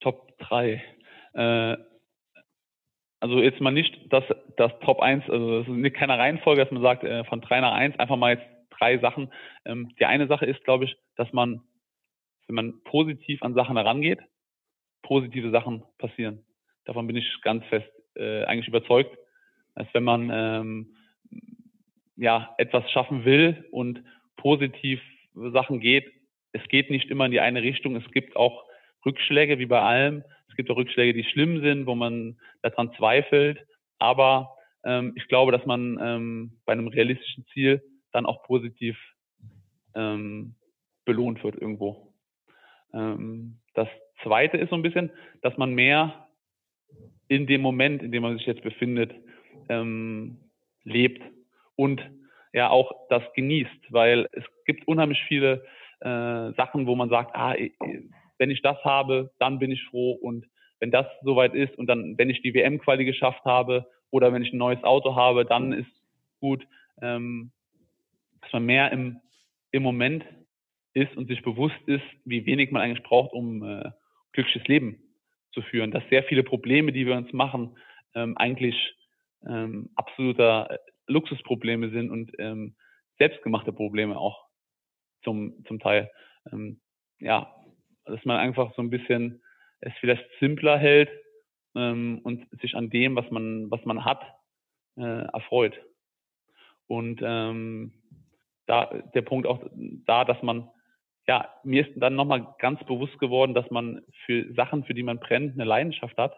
[0.00, 0.82] Top drei.
[1.34, 1.76] Äh,
[3.20, 4.24] also jetzt mal nicht das,
[4.56, 7.72] das Top 1, also das ist keine Reihenfolge, dass man sagt, äh, von 3 nach
[7.72, 8.46] 1, einfach mal jetzt
[8.78, 9.32] drei Sachen.
[9.64, 11.62] Ähm, die eine Sache ist, glaube ich, dass man,
[12.46, 14.20] wenn man positiv an Sachen herangeht,
[15.02, 16.44] positive Sachen passieren.
[16.84, 19.16] Davon bin ich ganz fest äh, eigentlich überzeugt,
[19.74, 20.96] dass wenn man ähm,
[22.16, 24.02] ja etwas schaffen will und
[24.36, 25.00] positiv
[25.34, 26.10] Sachen geht,
[26.52, 27.96] es geht nicht immer in die eine Richtung.
[27.96, 28.64] Es gibt auch
[29.04, 30.24] Rückschläge wie bei allem.
[30.56, 33.58] Es gibt auch Rückschläge, die schlimm sind, wo man daran zweifelt.
[33.98, 38.96] Aber ähm, ich glaube, dass man ähm, bei einem realistischen Ziel dann auch positiv
[39.94, 40.54] ähm,
[41.04, 42.14] belohnt wird irgendwo.
[42.94, 43.86] Ähm, das
[44.22, 45.10] Zweite ist so ein bisschen,
[45.42, 46.26] dass man mehr
[47.28, 49.12] in dem Moment, in dem man sich jetzt befindet,
[49.68, 50.38] ähm,
[50.84, 51.22] lebt
[51.74, 52.00] und
[52.54, 55.66] ja auch das genießt, weil es gibt unheimlich viele
[56.00, 57.54] äh, Sachen, wo man sagt, ah,
[58.38, 60.46] wenn ich das habe, dann bin ich froh und
[60.78, 64.52] wenn das soweit ist und dann, wenn ich die WM-Quali geschafft habe oder wenn ich
[64.52, 65.90] ein neues Auto habe, dann ist
[66.40, 66.66] gut.
[67.00, 67.52] Ähm,
[68.46, 69.20] dass man mehr im,
[69.72, 70.24] im Moment
[70.94, 73.90] ist und sich bewusst ist, wie wenig man eigentlich braucht, um äh,
[74.32, 75.02] glückliches Leben
[75.52, 75.90] zu führen.
[75.90, 77.76] Dass sehr viele Probleme, die wir uns machen,
[78.14, 78.76] ähm, eigentlich
[79.46, 80.78] ähm, absoluter äh,
[81.08, 82.76] Luxusprobleme sind und ähm,
[83.18, 84.46] selbstgemachte Probleme auch
[85.24, 86.10] zum, zum Teil.
[86.52, 86.80] Ähm,
[87.18, 87.52] ja,
[88.06, 89.42] dass man einfach so ein bisschen
[89.80, 91.10] es vielleicht simpler hält
[91.74, 94.22] ähm, und sich an dem, was man, was man hat,
[94.96, 95.74] äh, erfreut.
[96.86, 97.92] Und ähm,
[98.66, 99.62] da der Punkt auch
[100.06, 100.68] da, dass man,
[101.26, 105.18] ja, mir ist dann nochmal ganz bewusst geworden, dass man für Sachen, für die man
[105.18, 106.36] brennt, eine Leidenschaft hat,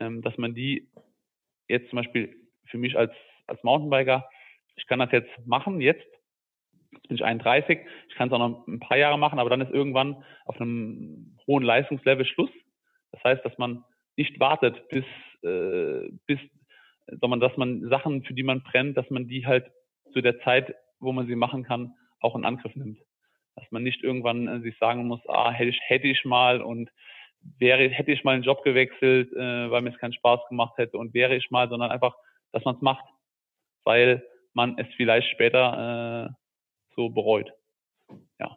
[0.00, 0.88] ähm, dass man die
[1.68, 3.12] jetzt zum Beispiel für mich als,
[3.46, 4.28] als Mountainbiker,
[4.76, 6.06] ich kann das jetzt machen, jetzt,
[6.94, 7.78] jetzt bin ich 31,
[8.08, 11.36] ich kann es auch noch ein paar Jahre machen, aber dann ist irgendwann auf einem
[11.46, 12.50] hohen Leistungslevel Schluss.
[13.12, 13.84] Das heißt, dass man
[14.16, 15.04] nicht wartet, bis,
[15.42, 16.38] äh, bis,
[17.20, 19.70] sondern dass man Sachen, für die man brennt, dass man die halt
[20.12, 20.74] zu der Zeit
[21.04, 22.98] wo man sie machen kann, auch in Angriff nimmt.
[23.54, 26.90] Dass man nicht irgendwann äh, sich sagen muss, ah, hätte ich, hätte ich mal und
[27.58, 30.96] wäre, hätte ich mal einen Job gewechselt, äh, weil mir es keinen Spaß gemacht hätte
[30.96, 32.16] und wäre ich mal, sondern einfach,
[32.52, 33.04] dass man es macht,
[33.84, 36.43] weil man es vielleicht später äh,
[36.96, 37.52] so bereut.
[38.38, 38.56] Ja.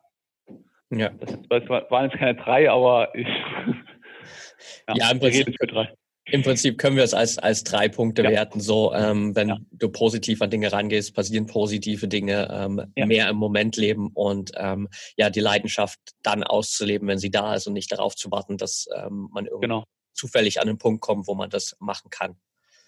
[0.89, 1.09] Ja.
[1.09, 3.27] Das, das waren jetzt keine drei, aber ich.
[4.87, 5.55] ja, ja im Prinzip.
[5.59, 5.93] Für drei.
[6.29, 8.29] Im Prinzip können wir es als, als drei Punkte ja.
[8.29, 8.59] werten.
[8.59, 9.57] So, ähm, wenn ja.
[9.71, 13.05] du positiv an Dinge rangehst, passieren positive Dinge, ähm, ja.
[13.05, 17.67] mehr im Moment leben und ähm, ja, die Leidenschaft dann auszuleben, wenn sie da ist
[17.67, 19.83] und nicht darauf zu warten, dass ähm, man irgendwie genau.
[20.13, 22.35] zufällig an den Punkt kommt, wo man das machen kann.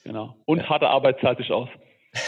[0.04, 0.36] Genau.
[0.46, 1.70] Und harte Arbeit zahlt sich aus.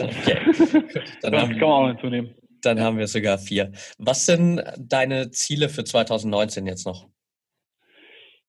[0.00, 0.40] okay.
[1.22, 2.34] Dann das kann man auch hinzunehmen.
[2.62, 3.72] Dann haben wir sogar vier.
[3.98, 7.08] Was sind deine Ziele für 2019 jetzt noch?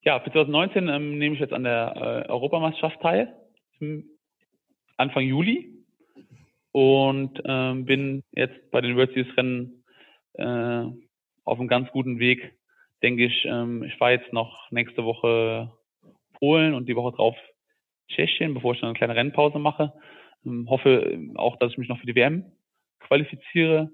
[0.03, 3.35] Ja, für 2019 ähm, nehme ich jetzt an der äh, Europameisterschaft teil,
[4.97, 5.75] Anfang Juli.
[6.71, 9.83] Und ähm, bin jetzt bei den World Series Rennen
[10.33, 10.85] äh,
[11.43, 12.53] auf einem ganz guten Weg,
[13.01, 13.45] denke ich.
[13.45, 15.71] Ähm, ich fahre jetzt noch nächste Woche
[16.33, 17.35] Polen und die Woche drauf
[18.07, 19.93] Tschechien, bevor ich dann eine kleine Rennpause mache.
[20.45, 22.45] Ähm, hoffe auch, dass ich mich noch für die WM
[22.99, 23.91] qualifiziere,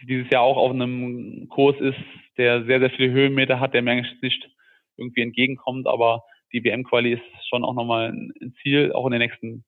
[0.00, 1.98] die dieses Jahr auch auf einem Kurs ist,
[2.36, 4.48] der sehr, sehr viele Höhenmeter hat, der mir eigentlich nicht
[4.96, 9.46] irgendwie entgegenkommt, aber die WM-Quali ist schon auch nochmal ein Ziel, auch in den nächsten,
[9.46, 9.64] in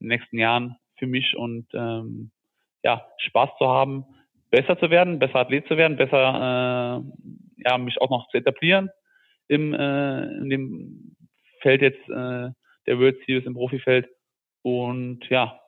[0.00, 2.30] den nächsten Jahren für mich und ähm,
[2.82, 4.04] ja, Spaß zu haben,
[4.50, 8.90] besser zu werden, besser Athlet zu werden, besser äh, ja, mich auch noch zu etablieren
[9.48, 11.16] im, äh, in dem
[11.60, 12.50] Feld jetzt äh,
[12.86, 14.08] der World Series im Profifeld
[14.62, 15.58] und ja,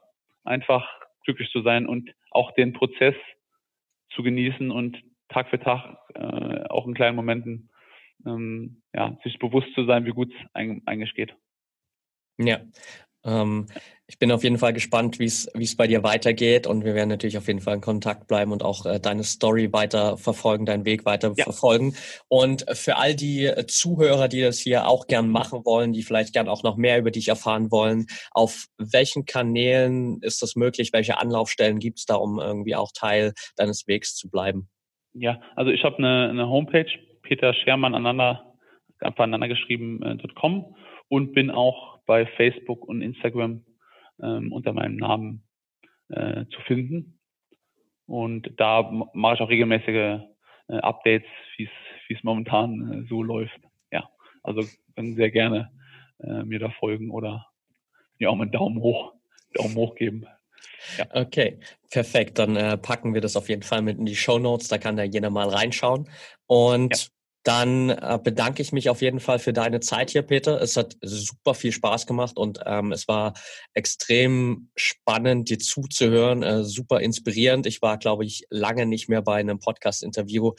[0.44, 0.88] einfach
[1.24, 3.14] glücklich zu sein und auch den Prozess
[4.11, 7.70] zu genießen und Tag für Tag äh, auch in kleinen Momenten
[8.26, 11.34] ähm, ja, sich bewusst zu sein, wie gut es eigentlich geht.
[12.38, 12.61] Ja,
[13.25, 13.66] ähm,
[14.11, 17.39] ich bin auf jeden Fall gespannt, wie es bei dir weitergeht und wir werden natürlich
[17.39, 21.05] auf jeden Fall in Kontakt bleiben und auch äh, deine Story weiter verfolgen, deinen Weg
[21.05, 21.45] weiter ja.
[21.45, 21.95] verfolgen.
[22.27, 26.33] Und für all die äh, Zuhörer, die das hier auch gern machen wollen, die vielleicht
[26.33, 30.93] gern auch noch mehr über dich erfahren wollen, auf welchen Kanälen ist das möglich?
[30.93, 34.68] Welche Anlaufstellen gibt es da, um irgendwie auch Teil deines Wegs zu bleiben?
[35.12, 36.91] Ja, also ich habe eine, eine Homepage,
[37.23, 38.55] Peter Schermann aneinander,
[38.99, 43.64] einfach aneinander geschrieben.com äh, und bin auch bei Facebook und Instagram
[44.20, 45.44] ähm, unter meinem Namen
[46.08, 47.20] äh, zu finden.
[48.06, 48.82] Und da
[49.14, 50.18] mache ich auch regelmäßige
[50.66, 51.68] äh, Updates, wie
[52.08, 53.61] es momentan äh, so läuft.
[53.92, 54.11] Ja,
[54.42, 54.62] also
[54.96, 55.70] können sehr gerne
[56.18, 57.46] äh, mir da folgen oder
[58.18, 59.12] mir auch mal einen Daumen hoch,
[59.54, 60.26] Daumen hoch geben.
[60.98, 61.06] Ja.
[61.14, 61.61] Okay,
[61.92, 62.40] perfekt.
[62.40, 64.66] Dann äh, packen wir das auf jeden Fall mit in die Show Notes.
[64.66, 66.11] Da kann da jeder mal reinschauen.
[66.48, 67.20] Und ja.
[67.43, 70.61] Dann äh, bedanke ich mich auf jeden Fall für deine Zeit hier, Peter.
[70.61, 73.32] Es hat super viel Spaß gemacht und ähm, es war
[73.72, 77.66] extrem spannend, dir zuzuhören, äh, super inspirierend.
[77.66, 80.53] Ich war, glaube ich, lange nicht mehr bei einem Podcast-Interview,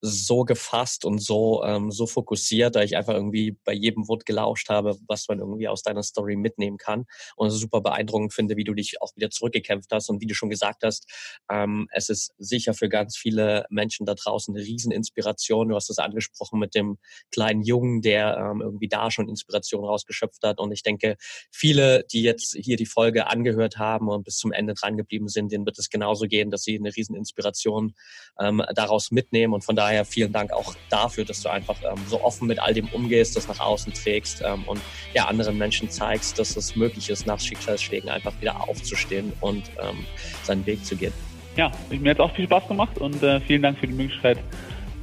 [0.00, 4.68] so gefasst und so ähm, so fokussiert, da ich einfach irgendwie bei jedem Wort gelauscht
[4.68, 8.74] habe, was man irgendwie aus deiner Story mitnehmen kann und super beeindruckend finde, wie du
[8.74, 10.08] dich auch wieder zurückgekämpft hast.
[10.08, 11.06] Und wie du schon gesagt hast,
[11.50, 15.68] ähm, es ist sicher für ganz viele Menschen da draußen eine Rieseninspiration.
[15.68, 16.98] Du hast es angesprochen mit dem
[17.32, 20.60] kleinen Jungen, der ähm, irgendwie da schon Inspiration rausgeschöpft hat.
[20.60, 21.16] Und ich denke,
[21.50, 25.52] viele, die jetzt hier die Folge angehört haben und bis zum Ende dran geblieben sind,
[25.52, 27.94] denen wird es genauso gehen, dass sie eine Rieseninspiration
[28.38, 29.54] ähm, daraus mitnehmen.
[29.54, 32.58] Und von daher daher vielen Dank auch dafür, dass du einfach ähm, so offen mit
[32.58, 34.80] all dem umgehst, das nach außen trägst ähm, und
[35.14, 40.04] ja anderen Menschen zeigst, dass es möglich ist, nach Schicksalsschlägen einfach wieder aufzustehen und ähm,
[40.42, 41.12] seinen Weg zu gehen.
[41.56, 44.38] Ja, mir hat es auch viel Spaß gemacht und äh, vielen Dank für die Möglichkeit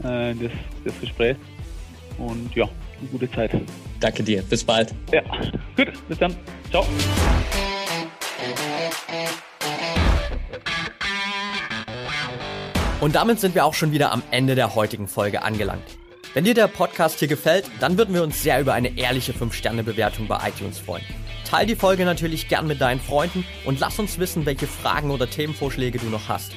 [0.03, 0.51] äh, des,
[0.85, 1.39] des Gesprächs.
[2.17, 2.69] Und ja,
[2.99, 3.51] eine gute Zeit.
[3.99, 4.41] Danke dir.
[4.43, 4.93] Bis bald.
[5.11, 5.21] Ja,
[5.75, 5.91] gut.
[6.07, 6.35] Bis dann.
[6.69, 6.85] Ciao.
[13.01, 15.83] Und damit sind wir auch schon wieder am Ende der heutigen Folge angelangt.
[16.33, 20.27] Wenn dir der Podcast hier gefällt, dann würden wir uns sehr über eine ehrliche 5-Sterne-Bewertung
[20.27, 21.03] bei iTunes freuen.
[21.45, 25.29] Teil die Folge natürlich gern mit deinen Freunden und lass uns wissen, welche Fragen oder
[25.29, 26.53] Themenvorschläge du noch hast.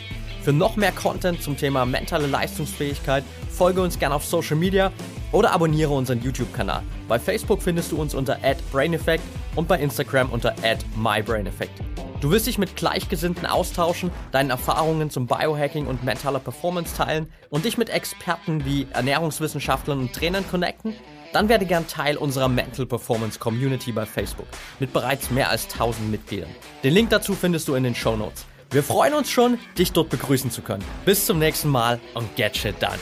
[0.49, 4.90] Für noch mehr Content zum Thema mentale Leistungsfähigkeit folge uns gern auf Social Media
[5.30, 6.82] oder abonniere unseren YouTube-Kanal.
[7.07, 8.38] Bei Facebook findest du uns unter
[8.72, 9.22] @braineffect
[9.57, 10.55] und bei Instagram unter
[10.96, 11.82] @mybraineffect.
[12.22, 17.66] Du wirst dich mit Gleichgesinnten austauschen, deinen Erfahrungen zum Biohacking und mentaler Performance teilen und
[17.66, 20.94] dich mit Experten wie Ernährungswissenschaftlern und Trainern connecten?
[21.34, 24.49] Dann werde gern Teil unserer Mental Performance Community bei Facebook
[24.80, 26.49] mit bereits mehr als 1000 Mitgliedern.
[26.82, 28.46] Den Link dazu findest du in den Show Notes.
[28.71, 30.85] Wir freuen uns schon, dich dort begrüßen zu können.
[31.07, 32.99] Bis zum nächsten Mal und get shit done.